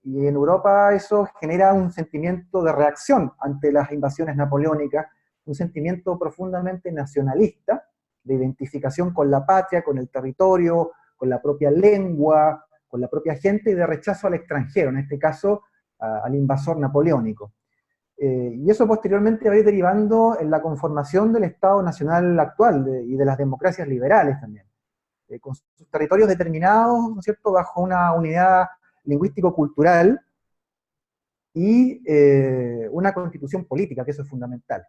[0.03, 5.07] Y en Europa eso genera un sentimiento de reacción ante las invasiones napoleónicas,
[5.45, 7.85] un sentimiento profundamente nacionalista,
[8.23, 13.35] de identificación con la patria, con el territorio, con la propia lengua, con la propia
[13.37, 15.63] gente y de rechazo al extranjero, en este caso
[15.99, 17.55] al invasor napoleónico.
[18.17, 23.05] Eh, y eso posteriormente va a ir derivando en la conformación del Estado Nacional actual
[23.07, 24.67] y de las democracias liberales también,
[25.29, 28.67] eh, con sus territorios determinados, ¿no es cierto?, bajo una unidad
[29.09, 30.21] lingüístico-cultural
[31.55, 34.85] y eh, una constitución política, que eso es fundamental.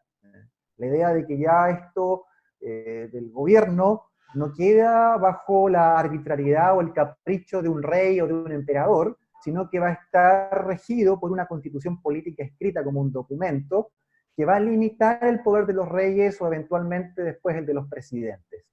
[0.77, 2.25] La idea de que ya esto
[2.62, 4.03] eh, del gobierno
[4.36, 9.17] no queda bajo la arbitrariedad o el capricho de un rey o de un emperador,
[9.41, 13.91] sino que va a estar regido por una constitución política escrita como un documento
[14.36, 17.88] que va a limitar el poder de los reyes o eventualmente después el de los
[17.88, 18.65] presidentes.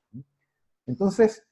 [0.87, 1.45] Entonces,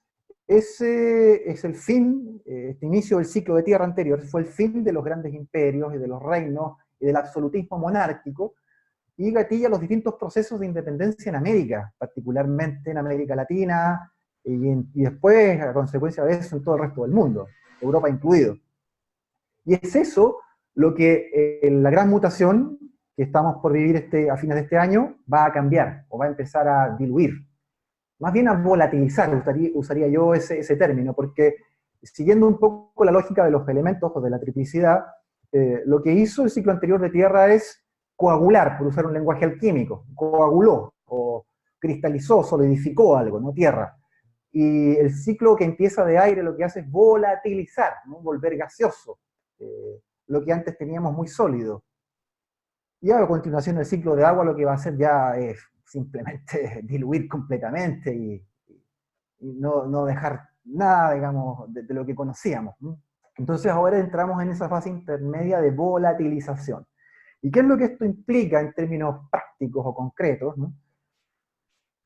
[0.47, 4.85] ese es el fin, eh, este inicio del ciclo de tierra anterior, fue el fin
[4.85, 8.55] de los grandes imperios y de los reinos y del absolutismo monárquico,
[9.17, 15.59] y gatilla los distintos procesos de independencia en América, particularmente en América Latina, y, después,
[15.63, 17.47] a consecuencia de eso, en todo el resto del mundo,
[17.81, 18.59] Europa incluido.
[19.65, 20.41] Y es eso
[20.75, 22.79] lo que eh, la gran mutación
[23.17, 26.27] que estamos por vivir este, a fines de este año va a cambiar, o va
[26.27, 27.33] a empezar a diluir
[28.19, 29.31] más bien a volatilizar,
[29.75, 31.57] usaría, yo ese, término, porque
[32.03, 35.05] siguiendo un poco la lógica de los elementos o de la triplicidad,
[35.53, 37.85] eh, lo que hizo el ciclo anterior de Tierra es
[38.17, 41.47] coagular, por usar un lenguaje alquímico, coaguló o
[41.79, 43.53] cristalizó, solidificó algo, ¿no?
[43.53, 43.97] Tierra.
[44.53, 49.19] Y el ciclo que empieza de aire lo que hace es volatilizar, volver gaseoso,
[49.59, 51.83] eh, lo que antes teníamos muy sólido.
[53.01, 55.61] Y a continuación el ciclo de agua lo que va a hacer ya es
[55.95, 58.43] simplemente diluir completamente y,
[59.41, 62.75] no, dejar nada, digamos, de, lo que conocíamos.
[63.37, 66.87] Entonces ahora entramos en esa fase intermedia de volatilización.
[67.43, 70.55] ¿Y qué es lo que esto implica en términos prácticos o concretos?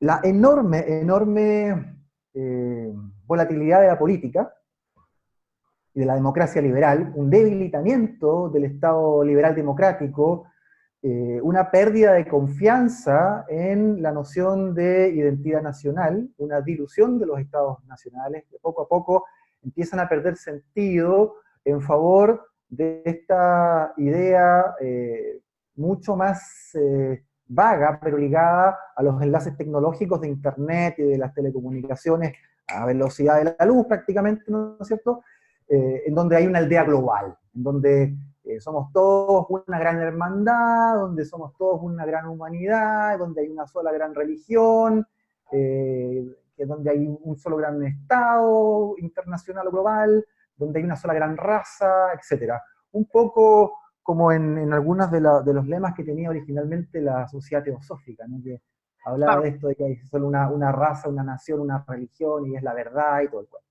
[0.01, 1.95] La enorme, enorme
[2.33, 2.93] eh,
[3.25, 4.53] volatilidad de la política
[5.93, 10.45] y de la democracia liberal, un debilitamiento del Estado liberal democrático,
[11.01, 17.39] eh, una pérdida de confianza en la noción de identidad nacional, una dilución de los
[17.39, 19.25] estados nacionales, que poco a poco
[19.63, 25.39] empiezan a perder sentido en favor de esta idea eh,
[25.75, 26.73] mucho más
[27.49, 32.33] vaga, pero ligada a los enlaces tecnológicos de Internet y de las telecomunicaciones
[32.67, 35.23] a velocidad de la luz prácticamente, ¿no es cierto?
[35.67, 38.15] Eh, en donde hay una aldea global, en donde
[38.49, 43.67] eh, somos todos una gran hermandad, donde somos todos una gran humanidad, donde hay una
[43.67, 45.05] sola gran religión,
[45.51, 46.25] eh,
[46.57, 52.11] donde hay un solo gran Estado internacional o global, donde hay una sola gran raza,
[52.13, 52.53] etc.
[52.91, 58.41] Un poco como en, algunos de, los lemas que tenía originalmente la sociedad teosófica, ¿no?
[58.43, 58.63] que
[59.05, 62.63] hablaba de esto de que hay solo una, raza, una nación, una religión y es
[62.63, 63.68] la verdad y todo el cuento.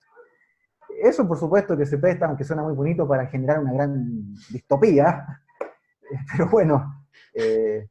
[1.02, 5.42] Eso, por supuesto, que se presta, aunque suena muy bonito, para generar una gran distopía,
[6.32, 7.88] pero bueno, eh,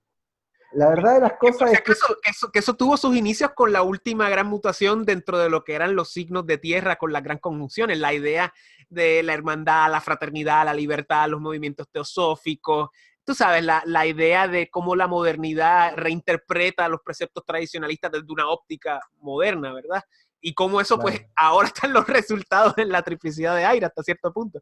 [0.73, 1.91] la verdad de las cosas es que...
[1.93, 2.59] Eso, que...
[2.59, 6.11] eso, tuvo sus inicios con la última gran mutación dentro de lo que eran los
[6.11, 8.53] signos de tierra, con las gran conjunciones, la idea
[8.89, 12.89] de la hermandad, la fraternidad, la libertad, los movimientos teosóficos,
[13.23, 18.47] tú sabes, la, la, idea de cómo la modernidad reinterpreta los preceptos tradicionalistas desde una
[18.47, 20.01] óptica moderna, ¿verdad?
[20.41, 24.31] Y cómo eso, pues, ahora están los resultados en la triplicidad de aire hasta cierto
[24.31, 24.61] punto.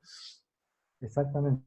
[1.01, 1.63] Exactamente.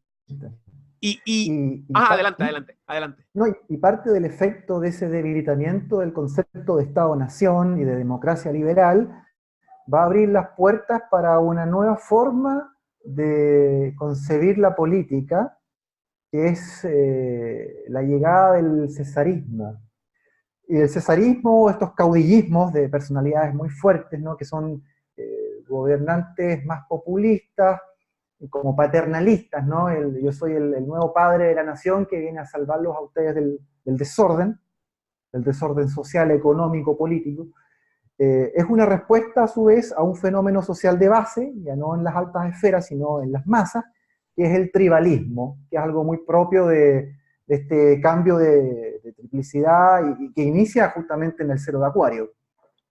[1.00, 3.26] Y, y, adelante, adelante, adelante.
[3.32, 8.50] No, y, parte del efecto de ese debilitamiento del concepto de Estado-Nación y de democracia
[8.50, 9.24] liberal
[9.92, 15.56] va a abrir las puertas para una nueva forma de concebir la política,
[16.30, 19.80] que es eh, la llegada del cesarismo.
[20.70, 24.36] Y el cesarismo, estos caudillismos de personalidades muy fuertes, ¿no?
[24.36, 24.84] que son
[25.16, 27.80] eh, gobernantes más populistas,
[28.50, 29.88] como paternalistas, ¿no?
[30.20, 33.58] yo soy el, nuevo padre de la nación que viene a salvarlos a ustedes del,
[33.84, 34.60] desorden,
[35.32, 37.48] del desorden social, económico, político.
[38.18, 41.96] Eh, es una respuesta a su vez a un fenómeno social de base, ya no
[41.96, 43.84] en las altas esferas, sino en las masas,
[44.36, 47.16] que es el tribalismo, que es algo muy propio de,
[47.48, 52.32] este cambio de, triplicidad y, que inicia justamente en el cero de Acuario.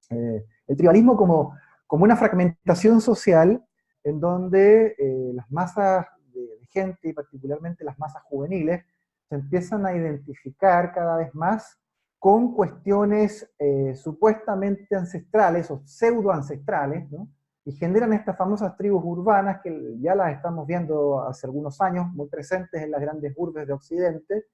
[0.10, 3.63] Eh, el tribalismo como, como una fragmentación social
[4.04, 8.84] en donde eh, las masas de, gente, y particularmente las masas juveniles,
[9.30, 11.78] se empiezan a identificar cada vez más
[12.20, 17.30] con cuestiones eh, supuestamente ancestrales o pseudo ancestrales, ¿no?
[17.67, 22.30] Y generan estas famosas tribus urbanas que ya las estamos viendo hace algunos años, muy
[22.30, 24.45] presentes en las grandes urbes de Occidente,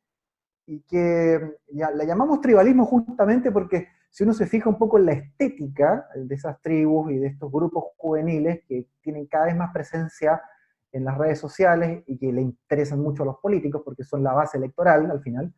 [0.66, 5.06] y que ya la llamamos tribalismo justamente porque si uno se fija un poco en
[5.06, 9.72] la estética de esas tribus y de estos grupos juveniles que tienen cada vez más
[9.72, 10.42] presencia
[10.92, 14.34] en las redes sociales y que le interesan mucho a los políticos porque son la
[14.34, 15.54] base electoral al final,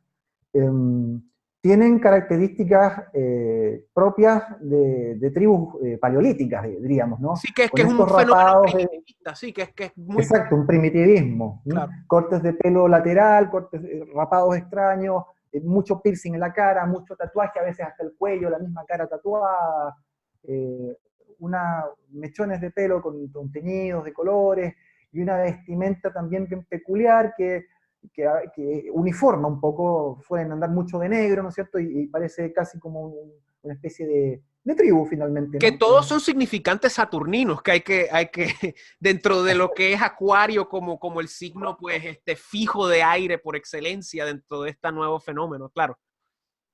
[0.51, 1.21] em,
[1.65, 7.36] tienen características eh, propias de, tribus eh, paleolíticas, diríamos, ¿no?
[7.38, 10.17] Sí, que es, que es un fenómeno primitivista, sí, que es, que es muy...
[10.17, 11.63] Exacto, un primitivismo.
[12.06, 17.15] Cortes de pelo lateral, cortes eh, rapados extraños, eh, mucho piercing en la cara, mucho
[17.15, 19.97] tatuaje, a veces hasta el cuello, la misma cara tatuada,
[20.43, 20.96] eh,
[21.39, 24.75] una, mechones de pelo con, teñidos de colores,
[25.12, 27.65] y una vestimenta también bien peculiar que,
[28.13, 31.79] que, uniforma un poco, suelen andar mucho de negro, ¿no es cierto?
[31.79, 33.13] Y, parece casi como
[33.62, 35.58] una especie de, de tribu finalmente.
[35.60, 38.47] Que todos son significantes saturninos, que hay que, hay que,
[38.99, 43.37] dentro de lo que es Acuario como, como el signo pues este fijo de aire
[43.37, 45.97] por excelencia dentro de este nuevo fenómeno, claro.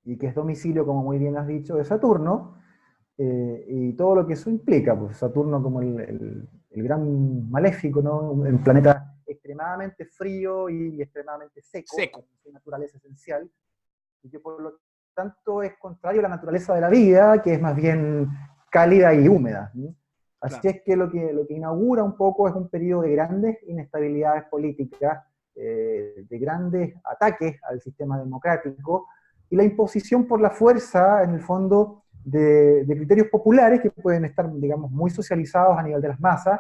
[0.04, 2.58] Y que es domicilio, como muy bien has dicho, de Saturno,
[3.18, 8.32] eh, y todo lo que eso implica, pues Saturno como el, el, gran maléfico, ¿no?
[8.32, 12.26] Un planeta extremadamente frío y extremadamente seco, seco.
[12.52, 13.50] naturaleza esencial,
[14.24, 14.80] y que por lo
[15.14, 18.30] tanto es contrario a la naturaleza de la vida, que es más bien
[18.70, 19.72] cálida y húmeda.
[20.40, 23.58] Así es que lo, que lo que inaugura un poco es un periodo de grandes
[23.68, 25.24] inestabilidades políticas,
[25.56, 29.08] eh, de grandes ataques al sistema democrático
[29.50, 34.52] y la imposición por la fuerza, en el fondo, de, criterios populares que pueden estar,
[34.54, 36.60] digamos, muy socializados a nivel de las masas,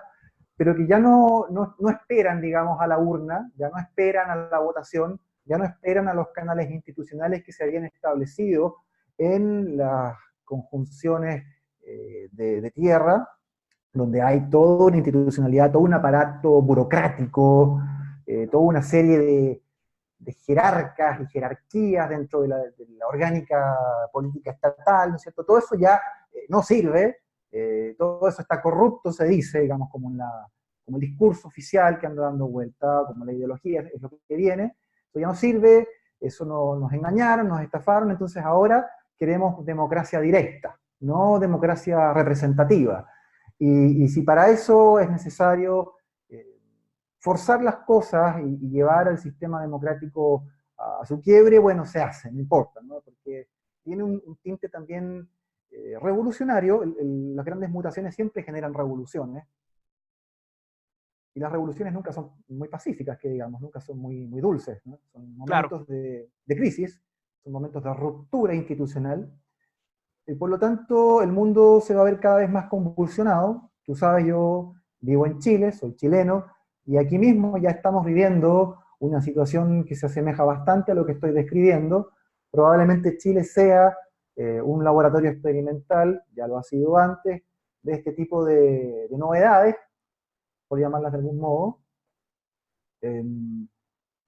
[0.62, 4.36] pero que ya no, no, no esperan, digamos, a la urna, ya no esperan a
[4.36, 8.76] la votación, ya no esperan a los canales institucionales que se habían establecido
[9.18, 11.44] en las conjunciones
[11.84, 13.28] eh, de, tierra,
[13.92, 17.82] donde hay toda una institucionalidad, todo un aparato burocrático,
[18.28, 19.64] eh, toda una serie de,
[20.46, 23.76] jerarcas y jerarquías dentro de la, orgánica
[24.14, 25.44] política estatal, ¿no es cierto?
[25.44, 26.00] Todo eso ya
[26.32, 27.18] eh, no sirve,
[27.52, 30.48] eh, todo eso está corrupto, se dice, digamos, como, la,
[30.86, 34.76] como el discurso oficial que anda dando vuelta, como la ideología es lo que viene,
[35.10, 35.88] eso ya no sirve,
[36.20, 43.08] eso no, nos engañaron, nos estafaron, entonces ahora queremos democracia directa, no democracia representativa.
[43.60, 45.94] Y, si para eso es necesario
[46.30, 46.58] eh,
[47.20, 50.46] forzar las cosas y, llevar al sistema democrático
[50.78, 53.02] a, su quiebre, bueno, se hace, no importa, ¿no?
[53.02, 53.50] porque
[53.84, 55.30] tiene un, tinte también
[55.72, 59.46] eh, revolucionario, las grandes mutaciones siempre generan revoluciones,
[61.34, 65.00] y las revoluciones nunca son muy pacíficas, que digamos, nunca son muy, muy dulces, ¿no?
[65.14, 67.02] son momentos de, de, crisis,
[67.42, 69.32] son momentos de ruptura institucional,
[70.28, 73.72] y por lo tanto, el mundo se va a ver cada vez más convulsionado.
[73.84, 76.46] Tú sabes, yo vivo en Chile, soy chileno,
[76.86, 81.14] y aquí mismo ya estamos viviendo una situación que se asemeja bastante a lo que
[81.14, 82.12] estoy describiendo.
[82.52, 83.96] Probablemente Chile sea
[84.36, 87.44] eh, un laboratorio experimental, ya lo ha sido antes,
[87.84, 89.76] de este tipo de, novedades,
[90.68, 91.80] por llamarlas de algún modo.
[93.02, 93.68] Em,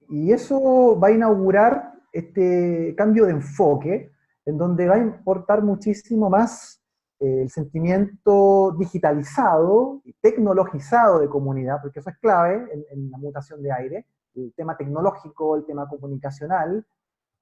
[0.08, 4.12] y eso va a inaugurar este cambio de enfoque
[4.44, 6.82] en donde va a importar muchísimo más
[7.20, 13.62] eh, el sentimiento digitalizado y tecnologizado de comunidad, porque eso es clave en, la mutación
[13.62, 16.86] de aire, el tema tecnológico, el tema comunicacional.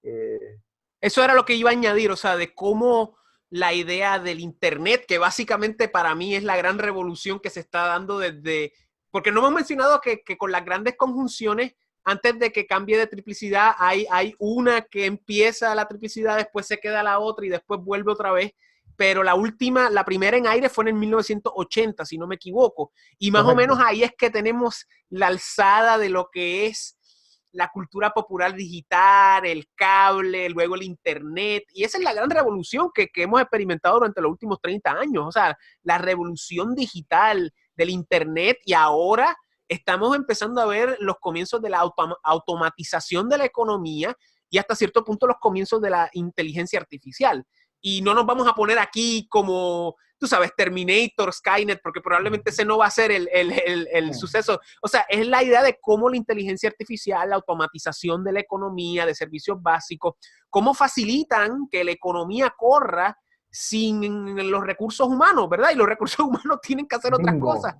[0.02, 0.60] Eh.
[1.02, 3.18] Eso era lo que iba a añadir, o sea, de cómo
[3.50, 7.86] la idea del Internet, que básicamente para mí es la gran revolución que se está
[7.86, 8.72] dando desde,
[9.10, 11.74] porque no hemos mencionado que, que con las grandes conjunciones
[12.04, 16.78] antes de que cambie de triplicidad, hay, hay una que empieza la triplicidad, después se
[16.78, 18.52] queda la otra y después vuelve otra vez.
[18.96, 22.92] Pero la última, la primera en aire fue en 1980, si no me equivoco.
[23.18, 26.98] Y más o menos ahí es que tenemos la alzada de lo que es
[27.52, 31.64] la cultura popular digital, el cable, luego el internet.
[31.72, 35.24] Y esa es la gran revolución que, que hemos experimentado durante los últimos 30 años.
[35.26, 39.36] O sea, la revolución digital del internet y ahora
[39.68, 41.82] estamos empezando a ver los comienzos de la
[42.22, 44.16] automatización de la economía
[44.50, 47.44] y hasta cierto punto los comienzos de la inteligencia artificial.
[47.80, 52.64] Y no nos vamos a poner aquí como, tú sabes, Terminator, Skynet, porque probablemente ese
[52.64, 54.60] no va a ser el, suceso.
[54.80, 59.04] O sea, es la idea de cómo la inteligencia artificial, la automatización de la economía,
[59.04, 60.14] de servicios básicos,
[60.48, 63.18] cómo facilitan que la economía corra
[63.50, 65.70] sin los recursos humanos, ¿verdad?
[65.72, 67.74] Y los recursos humanos tienen que hacer otras cosas.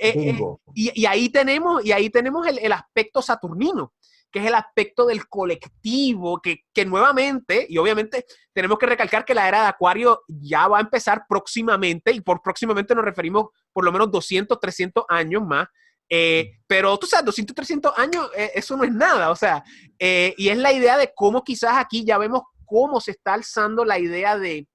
[0.00, 0.40] Eh, eh,
[0.72, 3.92] y, ahí tenemos, y ahí tenemos el, aspecto saturnino,
[4.32, 9.46] que es el aspecto del colectivo, que, nuevamente, y obviamente tenemos que recalcar que la
[9.46, 13.92] era de Acuario ya va a empezar próximamente, y por próximamente nos referimos por lo
[13.92, 15.68] menos 200, 300 años más.
[16.08, 19.62] Eh, pero tú sabes, 200, 300 años, eso no es nada, o sea,
[19.98, 23.98] y es la idea de cómo quizás aquí ya vemos cómo se está alzando la
[23.98, 24.66] idea de,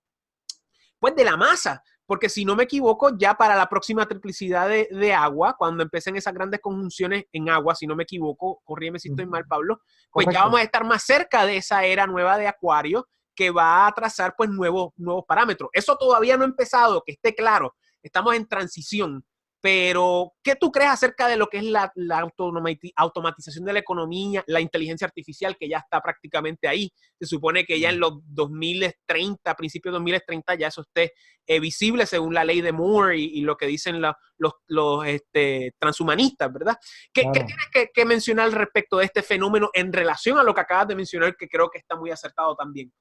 [1.00, 5.14] pues, de la masa, porque si no me equivoco, ya para la próxima triplicidad de,
[5.14, 9.26] agua, cuando empiecen esas grandes conjunciones en agua, si no me equivoco, corrígeme si estoy
[9.26, 9.82] mal, Pablo,
[10.12, 13.86] pues ya vamos a estar más cerca de esa era nueva de Acuario que va
[13.86, 15.70] a trazar pues nuevos, nuevos parámetros.
[15.74, 19.26] Eso todavía no ha empezado, que esté claro, estamos en transición,
[19.60, 21.92] pero, ¿qué tú crees acerca de lo que es la,
[22.96, 26.92] automatización de la economía, la inteligencia artificial que ya está prácticamente ahí?
[27.20, 31.14] Se supone que ya en los 2030, principios de 2030, ya eso esté
[31.48, 34.14] eh, visible según la ley de Moore y, lo que dicen los,
[34.68, 36.78] los este, transhumanistas, ¿verdad?
[37.12, 37.56] ¿Qué, tienes
[37.94, 41.36] que, mencionar al respecto de este fenómeno en relación a lo que acabas de mencionar,
[41.36, 42.92] que creo que está muy acertado también?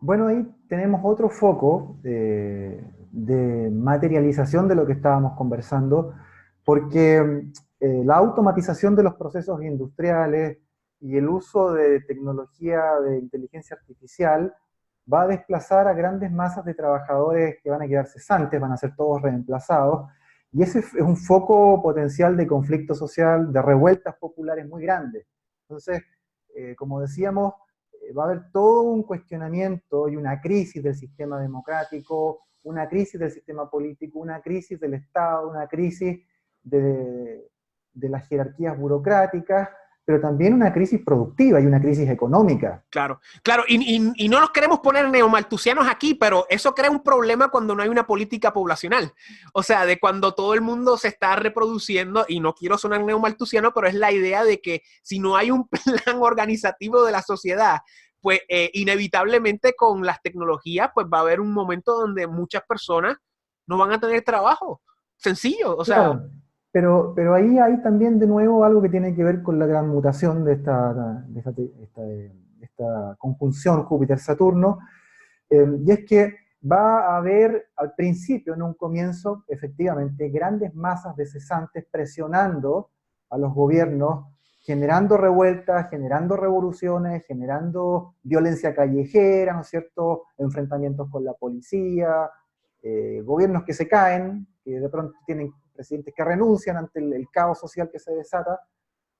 [0.00, 2.00] Bueno, ahí tenemos otro foco.
[2.02, 2.82] Eh,
[3.12, 6.14] de materialización de lo que estábamos conversando,
[6.64, 7.44] porque
[7.78, 10.58] eh, la automatización de los procesos industriales
[11.00, 14.54] y el uso de tecnología de inteligencia artificial
[15.12, 18.76] va a desplazar a grandes masas de trabajadores que van a quedar cesantes, van a
[18.76, 20.08] ser todos reemplazados,
[20.52, 25.26] y ese es un foco potencial de conflicto social, de revueltas populares muy grandes.
[25.62, 26.02] Entonces,
[26.54, 27.54] eh, como decíamos,
[27.92, 33.18] eh, va a haber todo un cuestionamiento y una crisis del sistema democrático, una crisis
[33.18, 36.20] del sistema político, una crisis del Estado, una crisis
[36.62, 37.48] de,
[37.94, 39.68] las jerarquías burocráticas,
[40.04, 42.84] pero también una crisis productiva y una crisis económica.
[42.90, 47.74] Claro, claro, y, no nos queremos poner neomaltusianos aquí, pero eso crea un problema cuando
[47.74, 49.12] no hay una política poblacional.
[49.52, 53.72] O sea, de cuando todo el mundo se está reproduciendo, y no quiero sonar neomaltusiano,
[53.72, 55.68] pero es la idea de que si no hay un
[56.04, 57.78] plan organizativo de la sociedad,
[58.22, 63.16] pues eh, inevitablemente con las tecnologías, pues va a haber un momento donde muchas personas
[63.66, 64.80] no van a tener trabajo.
[65.16, 66.22] Sencillo, o sea...
[66.74, 69.88] Pero, pero ahí hay también de nuevo algo que tiene que ver con la gran
[69.88, 71.22] mutación de esta,
[72.62, 74.78] esta, conjunción Júpiter-Saturno,
[75.50, 76.34] eh, y es que
[76.70, 82.88] va a haber al principio, en un comienzo, efectivamente, grandes masas de cesantes presionando
[83.28, 84.31] a los gobiernos,
[84.62, 92.30] generando revueltas, generando revoluciones, generando violencia callejera, ¿no es cierto?, enfrentamientos con la policía,
[92.80, 97.58] eh, gobiernos que se caen, que de pronto tienen presidentes que renuncian ante el, caos
[97.58, 98.60] social que se desata,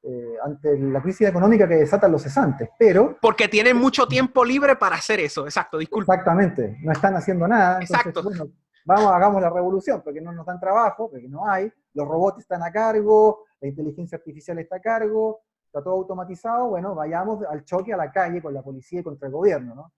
[0.05, 3.19] eh, ante la crisis económica que desatan los cesantes, pero...
[3.21, 6.13] Porque tienen mucho tiempo libre para hacer eso, exacto, disculpe.
[6.13, 7.81] Exactamente, no están haciendo nada.
[7.81, 8.23] exacto.
[8.23, 8.47] Bueno,
[8.85, 12.63] vamos, hagamos la revolución, porque no nos dan trabajo, porque no hay, los robots están
[12.63, 17.95] a cargo, la inteligencia artificial está a cargo, está todo automatizado, bueno, vayamos al choque
[17.95, 19.93] a la calle con la policía y contra el gobierno, ¿no?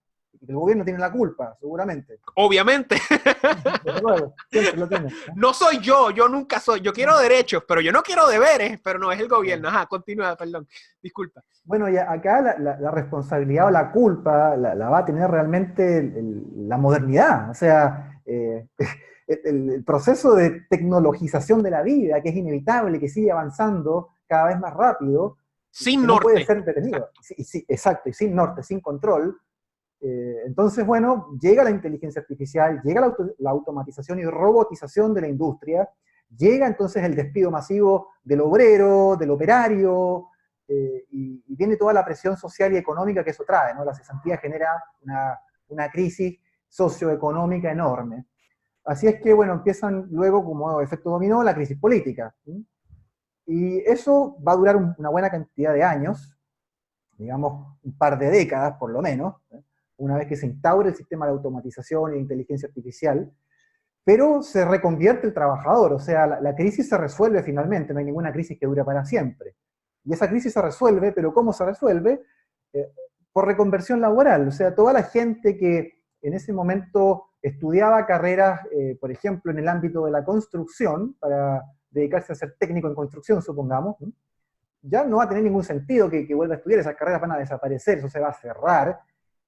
[0.47, 2.21] el gobierno tiene la culpa, seguramente.
[2.37, 2.97] Obviamente.
[5.37, 5.55] ¿no?
[5.55, 6.81] soy yo, yo nunca soy.
[6.81, 9.69] Yo quiero derechos, pero yo no quiero deberes, pero no es el gobierno.
[9.69, 10.67] Ajá, continúa, perdón.
[11.03, 11.43] Disculpa.
[11.65, 16.13] Bueno, y acá la, responsabilidad o la culpa la, va a tener realmente
[16.57, 17.51] la modernidad.
[17.51, 18.67] O sea, eh,
[19.27, 24.59] el, proceso de tecnologización de la vida, que es inevitable, que sigue avanzando cada vez
[24.59, 25.39] más rápido.
[25.71, 26.23] Sin norte.
[26.23, 27.09] puede ser detenido.
[27.69, 29.37] exacto, y sin norte, sin control
[30.07, 35.89] eh, entonces, bueno, llega la inteligencia artificial, llega la, automatización y robotización de la industria,
[36.37, 40.29] llega entonces el despido masivo del obrero, del operario,
[40.69, 43.83] eh, y, viene toda la presión social y económica que eso trae, ¿no?
[43.83, 44.69] La cesantía genera
[45.01, 48.27] una, una crisis socioeconómica enorme.
[48.85, 52.35] Así es que, bueno, empiezan luego como efecto dominó la crisis política.
[53.47, 56.37] Y eso va a durar una buena cantidad de años,
[57.17, 59.37] digamos un par de décadas por lo menos,
[59.97, 63.31] una vez que se instaure el sistema de automatización e inteligencia artificial,
[64.05, 68.33] pero se reconvierte el trabajador, o sea, la, crisis se resuelve finalmente, no hay ninguna
[68.33, 69.55] crisis que dure para siempre.
[70.05, 72.23] Y esa crisis se resuelve, pero ¿cómo se resuelve?
[72.73, 72.93] Eh,
[73.33, 78.97] por reconversión laboral, o sea, toda la gente que en ese momento estudiaba carreras, eh,
[78.99, 83.43] por ejemplo, en el ámbito de la construcción, para dedicarse a ser técnico en construcción,
[83.43, 83.97] supongamos,
[84.81, 87.39] ya no va a tener ningún sentido que, vuelva a estudiar, esas carreras van a
[87.39, 88.99] desaparecer, eso se va a cerrar,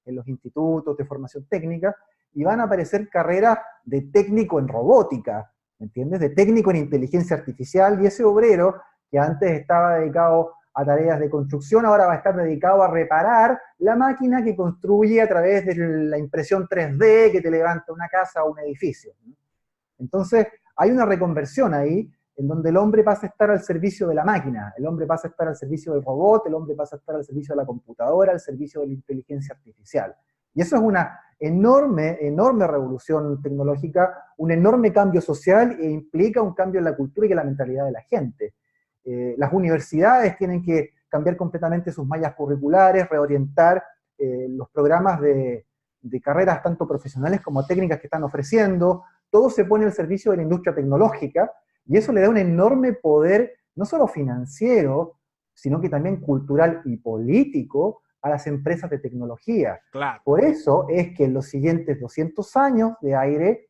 [0.04, 1.96] en los institutos de formación técnica,
[2.34, 6.20] y van a aparecer carreras de técnico en robótica, ¿me entiendes?
[6.20, 11.30] De técnico en inteligencia artificial, y ese obrero que antes estaba dedicado a tareas de
[11.30, 15.74] construcción, ahora va a estar dedicado a reparar la máquina que construye a través de
[15.74, 19.12] la impresión 3D que te levanta una casa o un edificio.
[19.98, 20.46] Entonces,
[20.76, 24.24] hay una reconversión ahí en donde el hombre pasa a estar al servicio de la
[24.24, 27.16] máquina, el hombre pasa a estar al servicio del robot, el hombre pasa a estar
[27.16, 30.14] al servicio de la computadora, al servicio de la inteligencia artificial.
[30.52, 36.52] Y eso es una enorme, enorme revolución tecnológica, un enorme cambio social e implica un
[36.52, 38.54] cambio en la cultura y en la mentalidad de la gente.
[39.06, 43.82] Eh, las universidades tienen que cambiar completamente sus mallas curriculares, reorientar
[44.18, 45.64] eh, los programas de,
[46.00, 50.38] de carreras tanto profesionales como técnicas que están ofreciendo, todo se pone al servicio de
[50.38, 51.52] la industria tecnológica,
[51.84, 55.18] y eso le da un enorme poder, no solo financiero,
[55.54, 59.80] sino que también cultural y político a las empresas de tecnología.
[60.24, 63.68] Por eso es que en los siguientes 200 años de aire,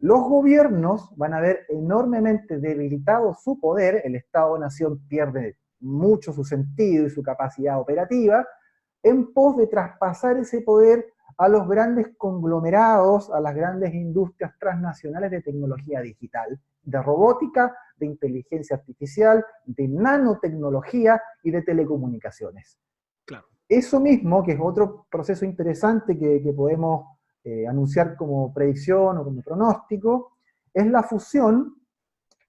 [0.00, 7.06] los gobiernos van a ver enormemente debilitado su poder, el Estado-Nación pierde mucho su sentido
[7.06, 8.46] y su capacidad operativa,
[9.02, 15.30] en pos de traspasar ese poder a los grandes conglomerados, a las grandes industrias transnacionales
[15.30, 22.78] de tecnología digital, de robótica, de inteligencia artificial, de nanotecnología y de telecomunicaciones.
[23.24, 23.46] Claro.
[23.68, 29.42] Eso mismo, que es otro proceso interesante que, podemos eh, anunciar como predicción o como
[29.42, 30.32] pronóstico,
[30.72, 31.74] es la fusión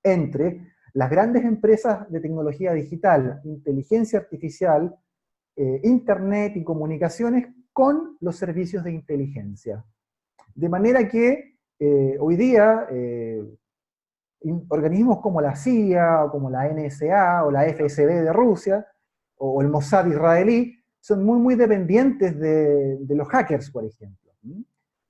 [0.03, 4.95] entre las grandes empresas de tecnología digital, inteligencia artificial,
[5.55, 9.85] eh, Internet y comunicaciones con los servicios de inteligencia.
[10.55, 12.87] De manera que eh, hoy día
[14.69, 18.87] organismos como la CIA, o como la NSA, o la FSB de Rusia,
[19.37, 24.31] o el Mossad israelí, son muy, muy dependientes de, los hackers, por ejemplo.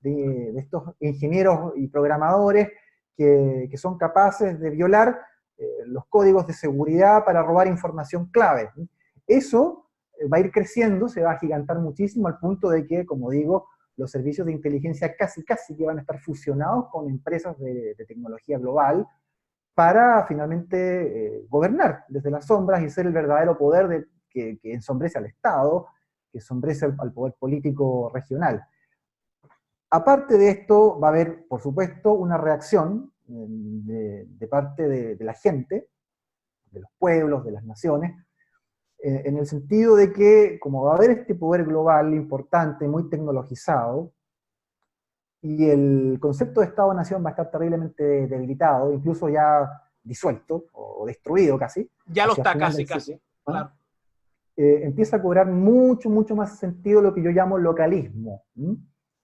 [0.00, 2.68] De, estos ingenieros y programadores
[3.16, 5.20] que, son capaces de violar
[5.58, 8.70] eh, los códigos de seguridad para robar información clave.
[9.26, 13.04] Eso eh, va a ir creciendo, se va a gigantar muchísimo al punto de que,
[13.04, 17.58] como digo, los servicios de inteligencia casi, casi que van a estar fusionados con empresas
[17.58, 19.06] de, tecnología global
[19.74, 25.18] para finalmente eh, gobernar desde las sombras y ser el verdadero poder de, que, ensombrece
[25.18, 25.86] al Estado,
[26.30, 28.64] que ensombrece al, poder político regional.
[29.90, 35.34] Aparte de esto, va a haber, por supuesto, una reacción eh, de, parte de, la
[35.34, 35.88] gente,
[36.70, 38.14] de los pueblos, de las naciones,
[39.02, 43.08] eh, en el sentido de que, como va a haber este poder global importante, muy
[43.08, 44.12] tecnologizado,
[45.42, 49.68] y el concepto de Estado-Nación va a estar terriblemente debilitado, incluso ya
[50.02, 51.90] disuelto o destruido casi.
[52.06, 53.12] Ya lo está casi, casi.
[54.56, 58.44] Eh, empieza a cobrar mucho, mucho más sentido lo que yo llamo localismo,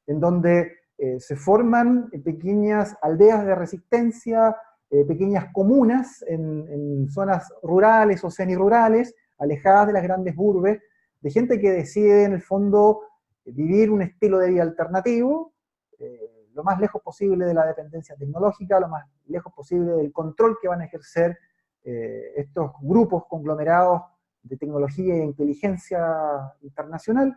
[0.06, 4.56] en donde eh, se forman pequeñas aldeas de resistencia,
[4.88, 10.80] pequeñas comunas en, zonas rurales o semi-rurales, alejadas de las grandes urbes,
[11.20, 13.00] de gente que decide en el fondo
[13.44, 15.52] vivir un estilo de vida alternativo,
[15.98, 20.56] eh, lo más lejos posible de la dependencia tecnológica, lo más lejos posible del control
[20.60, 21.38] que van a ejercer
[21.84, 24.02] eh, estos grupos conglomerados
[24.42, 27.36] de tecnología e inteligencia internacional,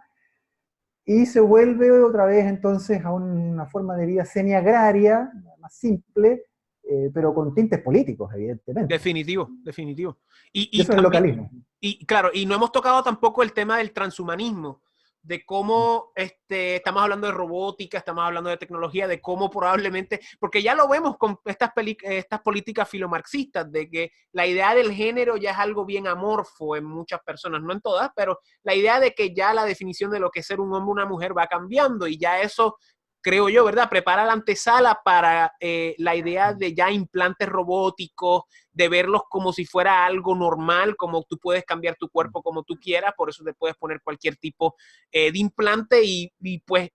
[1.09, 6.43] y se vuelve otra vez entonces a una forma de vida semi-agraria, más simple,
[6.83, 8.93] eh, pero con tintes políticos, evidentemente.
[8.93, 10.19] Definitivo, definitivo.
[10.53, 11.49] Y, Eso es el localismo.
[11.79, 14.83] Y claro, y no hemos tocado tampoco el tema del transhumanismo,
[15.21, 20.61] de cómo este, estamos hablando de robótica, estamos hablando de tecnología, de cómo probablemente, porque
[20.63, 25.51] ya lo vemos con estas, estas políticas filomarxistas, de que la idea del género ya
[25.51, 29.33] es algo bien amorfo en muchas personas, no en todas, pero la idea de que
[29.33, 32.07] ya la definición de lo que es ser un hombre o una mujer va cambiando
[32.07, 32.77] y ya eso
[33.21, 33.89] creo yo, ¿verdad?
[33.89, 39.65] Prepara la antesala para eh, la idea de ya implantes robóticos, de verlos como si
[39.65, 43.53] fuera algo normal, como tú puedes cambiar tu cuerpo como tú quieras, por eso te
[43.53, 44.75] puedes poner cualquier tipo
[45.11, 46.31] eh, de implante y,
[46.65, 46.89] pues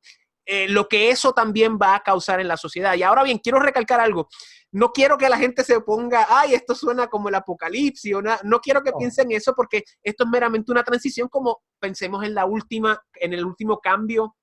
[0.47, 2.95] eh, lo que eso también va a causar en la sociedad.
[2.95, 4.29] Y ahora bien, quiero recalcar algo.
[4.72, 8.61] No quiero que la gente se ponga, ay, esto suena como el apocalipsis, o no
[8.61, 13.01] quiero que piensen eso porque esto es meramente una transición como pensemos en la última,
[13.14, 14.35] en el último cambio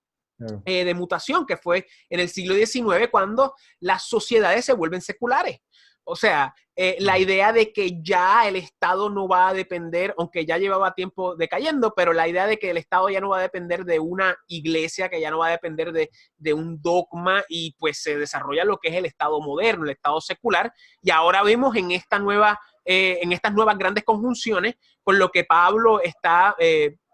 [0.65, 5.59] eh, de mutación, que fue en el siglo XIX, cuando las sociedades se vuelven seculares.
[6.03, 10.45] O sea, eh, la idea de que ya el Estado no va a depender, aunque
[10.45, 13.43] ya llevaba tiempo decayendo, pero la idea de que el Estado ya no va a
[13.43, 18.01] depender de una iglesia, que ya no va a depender de, un dogma y pues
[18.01, 20.73] se desarrolla lo que es el Estado moderno, el Estado secular.
[21.01, 25.43] Y ahora vemos en esta nueva, eh, en estas nuevas grandes conjunciones, con lo que
[25.43, 26.55] Pablo está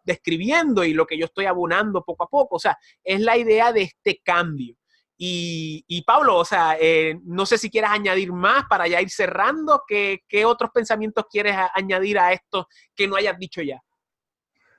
[0.08, 2.56] describiendo y lo que yo estoy abonando poco a poco.
[2.56, 4.76] O sea, es la idea de este cambio.
[5.20, 9.82] Y, Pablo, o sea, eh, no sé si quieres añadir más para ya ir cerrando.
[9.88, 13.82] ¿Qué, otros pensamientos quieres añadir a esto que no hayas dicho ya?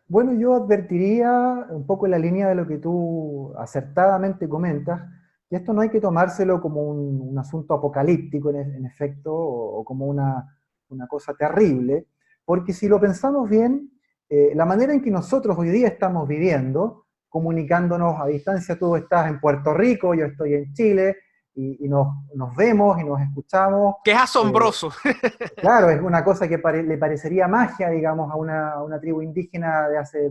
[0.06, 5.02] Bueno, yo advertiría un poco en la línea de lo que tú acertadamente comentas,
[5.50, 10.58] que esto no hay que tomárselo como un, asunto apocalíptico en, efecto, o, como una,
[10.88, 12.06] una, cosa terrible,
[12.44, 13.90] porque si lo pensamos bien,
[14.28, 19.28] eh, la manera en que nosotros hoy día estamos viviendo, comunicándonos a distancia, tú estás
[19.28, 21.16] en Puerto Rico, yo estoy en Chile,
[21.60, 23.96] y, nos, vemos y nos escuchamos.
[24.04, 24.92] Que es asombroso.
[25.04, 25.14] Eh,
[25.56, 30.30] claro, es una cosa que le parecería magia, digamos, a una, tribu indígena de hace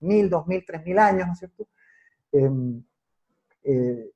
[0.00, 1.66] mil, dos mil, tres mil años, ¿no es cierto?
[2.30, 2.84] Em,
[3.64, 4.10] eh,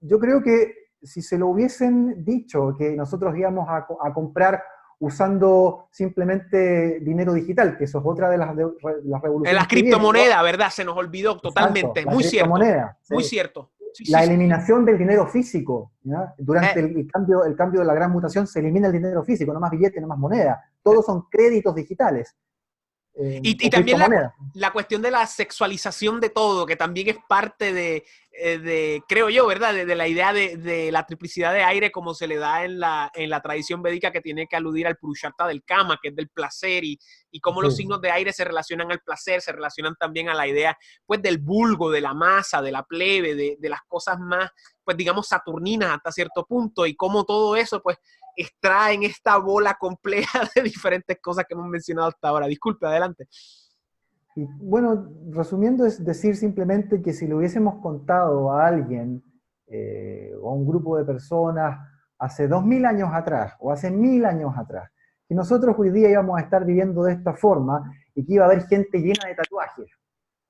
[0.00, 4.62] yo creo que si se lo hubiesen dicho, que nosotros íbamos a, a comprar
[5.02, 9.50] usando simplemente dinero digital, que eso es otra de las, las revoluciones.
[9.50, 10.70] En las criptomonedas, ¿verdad?
[10.70, 12.06] Se nos olvidó totalmente.
[12.06, 12.54] muy cierto.
[13.10, 13.72] Muy cierto.
[14.06, 15.90] la eliminación del dinero físico.
[16.38, 16.94] Durante eh.
[16.96, 19.72] el, cambio, el cambio de la gran mutación se elimina el dinero físico, no más
[19.72, 20.62] billete, no más moneda.
[20.84, 22.36] Todos son créditos digitales.
[23.14, 23.98] Eh, y, también
[24.54, 29.46] la, cuestión de la sexualización de todo, que también es parte de, eh, creo yo,
[29.46, 29.74] ¿verdad?
[29.74, 33.28] De, la idea de, la triplicidad de aire como se le da en la, en
[33.28, 36.84] la tradición védica que tiene que aludir al Purusharta del Kama, que es del placer,
[36.84, 36.98] y,
[37.30, 40.48] y cómo los signos de aire se relacionan al placer, se relacionan también a la
[40.48, 44.50] idea, pues, del vulgo, de la masa, de la plebe, de, de las cosas más,
[44.84, 47.98] pues, digamos, saturninas hasta cierto punto, y cómo todo eso, pues,
[48.36, 52.46] extraen esta bola compleja de diferentes cosas que hemos mencionado hasta ahora.
[52.46, 53.28] Disculpe, adelante.
[54.34, 59.22] bueno, resumiendo es decir simplemente que si lo hubiésemos contado a alguien
[59.66, 61.78] eh, o a un grupo de personas
[62.18, 64.90] hace dos mil años atrás o hace mil años atrás,
[65.28, 68.48] que nosotros hoy día íbamos a estar viviendo de esta forma y que iba a
[68.48, 69.90] haber gente llena de tatuajes,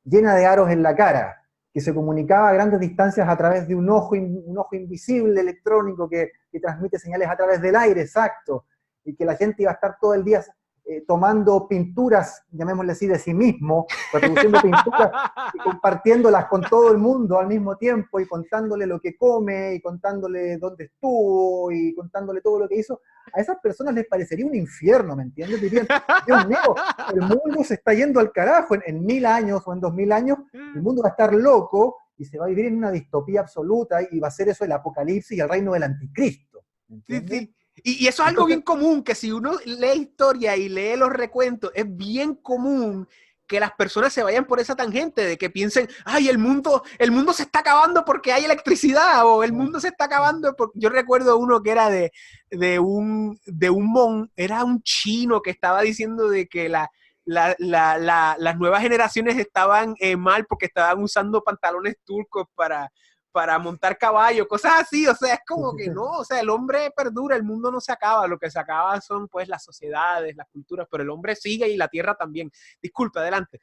[0.05, 1.41] llena de aros en la cara,
[1.72, 6.08] que se comunicaba a grandes distancias a través de un ojo, un ojo invisible electrónico
[6.08, 8.66] que, que transmite señales a través del aire, exacto,
[9.04, 10.42] y que la gente iba a estar todo el día
[10.85, 15.12] eh, tomando pinturas, llamémosle así, de sí mismo, reproduciendo pinturas
[15.55, 19.80] y compartiéndolas con todo el mundo al mismo tiempo y contándole lo que come y
[19.80, 23.01] contándole dónde estuvo y contándole todo lo que hizo,
[23.33, 25.61] a esas personas les parecería un infierno, ¿me entiendes?
[25.61, 25.87] Dirían,
[26.26, 26.74] Dios mío,
[27.14, 30.39] el mundo se está yendo al carajo, en, mil años o en dos mil años,
[30.53, 34.01] el mundo va a estar loco y se va a vivir en una distopía absoluta
[34.11, 36.64] y va a ser eso el apocalipsis y el reino del anticristo.
[37.07, 37.55] Sí, sí.
[37.76, 41.70] Y, eso es algo bien común, que si uno lee historia y lee los recuentos,
[41.74, 43.08] es bien común
[43.46, 47.10] que las personas se vayan por esa tangente de que piensen, ay, el mundo, el
[47.10, 50.88] mundo se está acabando porque hay electricidad o el mundo se está acabando porque yo
[50.88, 52.12] recuerdo uno que era de,
[52.50, 56.90] de un de un mon, era un chino que estaba diciendo de que la,
[57.26, 62.90] las nuevas generaciones estaban eh, mal porque estaban usando pantalones turcos para,
[63.33, 66.93] para montar caballo, cosas así, o sea, es como que no, o sea, el hombre
[66.95, 70.49] perdura, el mundo no se acaba, lo que se acaba son pues las sociedades, las
[70.49, 72.51] culturas, pero el hombre sigue y la tierra también.
[72.80, 73.61] Disculpe, adelante.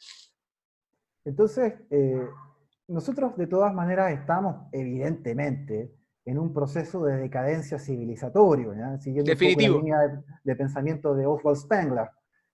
[1.24, 2.28] Entonces, eh,
[2.88, 5.94] nosotros de todas maneras estamos evidentemente
[6.26, 9.76] en un proceso de decadencia civilizatorio, siguiendo Definitivo.
[9.76, 12.10] la línea de, pensamiento de Oswald Spengler.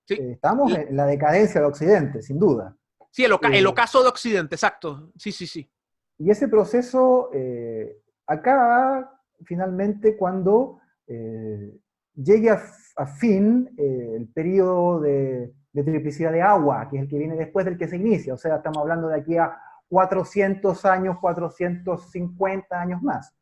[0.10, 2.76] Eh, estamos en la decadencia de Occidente, sin duda.
[3.12, 5.12] Sí, el, el, eh, ocaso de Occidente, exacto.
[5.18, 5.70] Sí, sí, sí.
[6.18, 11.78] Y ese proceso eh, acaba finalmente cuando eh,
[12.16, 17.36] llegue a, fin eh, el periodo de, triplicidad de agua, que es el que viene
[17.36, 18.34] después del que se inicia.
[18.34, 19.58] O sea, estamos hablando de aquí a
[19.90, 23.36] 400 años, 450 años más.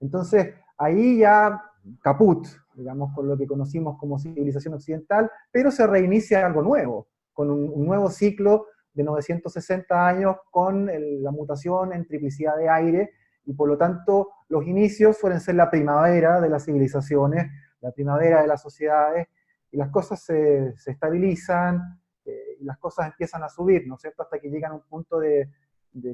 [0.00, 1.62] Entonces, ahí ya
[2.02, 7.50] caput, digamos, con lo que conocimos como civilización occidental, pero se reinicia algo nuevo, con
[7.50, 8.66] un nuevo ciclo
[8.96, 13.10] de 960 años con la mutación en triplicidad de aire,
[13.44, 17.46] y por lo tanto los inicios suelen ser la primavera de las civilizaciones,
[17.80, 19.28] la primavera de las sociedades,
[19.70, 24.22] y las cosas se, estabilizan, eh, y las cosas empiezan a subir, ¿no es cierto?,
[24.22, 25.50] hasta que llegan a un punto de,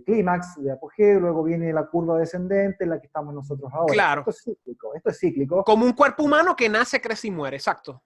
[0.05, 3.93] clímax, de apogeo, luego viene la curva descendente en la que estamos nosotros ahora.
[3.93, 4.21] Claro.
[4.23, 5.65] Esto es cíclico, esto es cíclico.
[5.65, 8.03] Como un cuerpo humano que nace, crece y muere, exacto.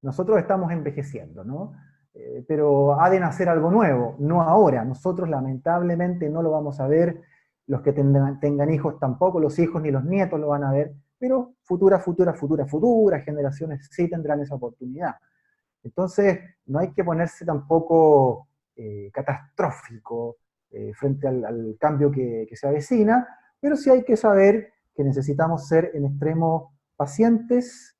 [0.00, 1.74] Nosotros estamos envejeciendo, ¿no?
[2.14, 4.84] Eh, pero ha de nacer algo nuevo, no ahora.
[4.84, 7.22] Nosotros lamentablemente no lo vamos a ver,
[7.66, 11.54] los que tengan, hijos tampoco, los hijos ni los nietos lo van a ver, pero
[11.62, 15.14] futuras, futuras, futuras, futuras generaciones sí tendrán esa oportunidad.
[15.84, 20.36] Entonces, no hay que ponerse tampoco eh, catastrófico
[20.70, 23.26] eh, frente al, cambio que, que, se avecina,
[23.60, 27.96] pero sí hay que saber que necesitamos ser en extremo pacientes,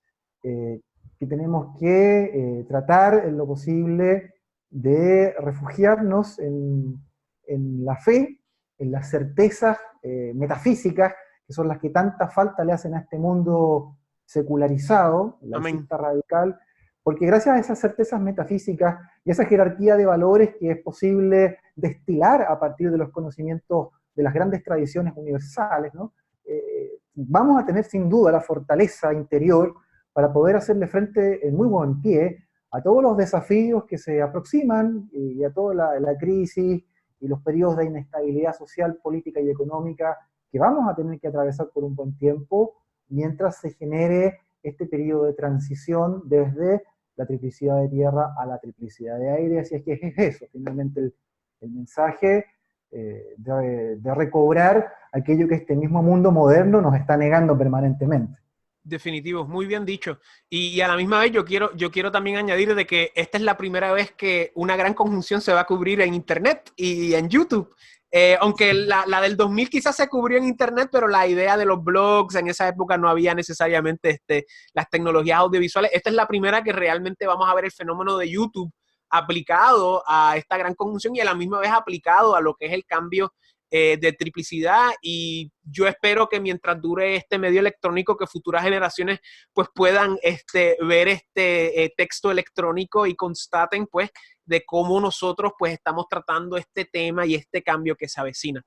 [1.22, 4.34] que tenemos que eh, tratar en lo posible
[4.70, 7.00] de refugiarnos en,
[7.84, 8.40] la fe,
[8.76, 11.14] en las certezas eh, metafísicas,
[11.46, 16.58] que son las que tanta falta le hacen a este mundo secularizado, la vista radical,
[17.04, 22.42] porque gracias a esas certezas metafísicas y esa jerarquía de valores que es posible destilar
[22.42, 25.92] a partir de los conocimientos de las grandes tradiciones universales,
[26.46, 29.72] eh, vamos a tener sin duda la fortaleza interior
[30.12, 35.08] para poder hacerle frente en muy buen pie a todos los desafíos que se aproximan
[35.12, 36.82] y a toda la, crisis
[37.20, 40.16] y los periodos de inestabilidad social, política y económica
[40.50, 42.74] que vamos a tener que atravesar por un buen tiempo
[43.08, 46.82] mientras se genere este periodo de transición desde
[47.16, 49.60] la triplicidad de tierra a la triplicidad de aire.
[49.60, 51.00] Así es que es eso, finalmente
[51.60, 52.46] el, mensaje
[52.90, 58.41] eh, de, de recobrar aquello que este mismo mundo moderno nos está negando permanentemente.
[58.84, 60.18] Definitivo, muy bien dicho.
[60.48, 63.44] Y, a la misma vez yo quiero, yo quiero también añadir de que esta es
[63.44, 67.28] la primera vez que una gran conjunción se va a cubrir en Internet y en
[67.28, 67.74] YouTube.
[68.10, 71.64] Eh, aunque la, la, del 2000 quizás se cubrió en Internet, pero la idea de
[71.64, 75.92] los blogs en esa época no había necesariamente este, las tecnologías audiovisuales.
[75.94, 78.72] Esta es la primera que realmente vamos a ver el fenómeno de YouTube
[79.12, 82.72] aplicado a esta gran conjunción y a la misma vez aplicado a lo que es
[82.72, 83.32] el cambio
[83.74, 89.20] eh, de triplicidad y yo espero que mientras dure este medio electrónico que futuras generaciones
[89.54, 94.10] pues puedan este, ver este eh, texto electrónico y constaten pues
[94.44, 98.62] de cómo nosotros pues estamos tratando este tema y este cambio que se avecina.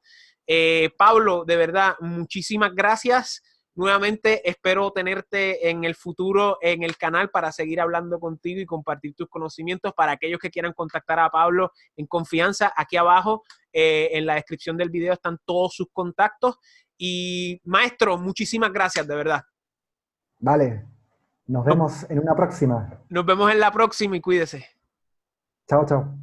[0.48, 3.44] Eh, Pablo, de verdad, muchísimas gracias.
[3.76, 9.14] Nuevamente espero tenerte en el futuro en el canal para seguir hablando contigo y compartir
[9.16, 9.94] tus conocimientos.
[9.94, 14.78] Para aquellos que quieran contactar a Pablo en confianza, aquí abajo eh, en la descripción
[14.78, 16.58] del video están todos sus contactos.
[16.98, 19.42] Y maestro, muchísimas gracias, de verdad.
[20.40, 20.86] Vale,
[21.46, 23.02] nos vemos en una próxima.
[23.10, 24.66] Nos vemos en la próxima y cuídese.
[25.68, 26.18] Chao, chao.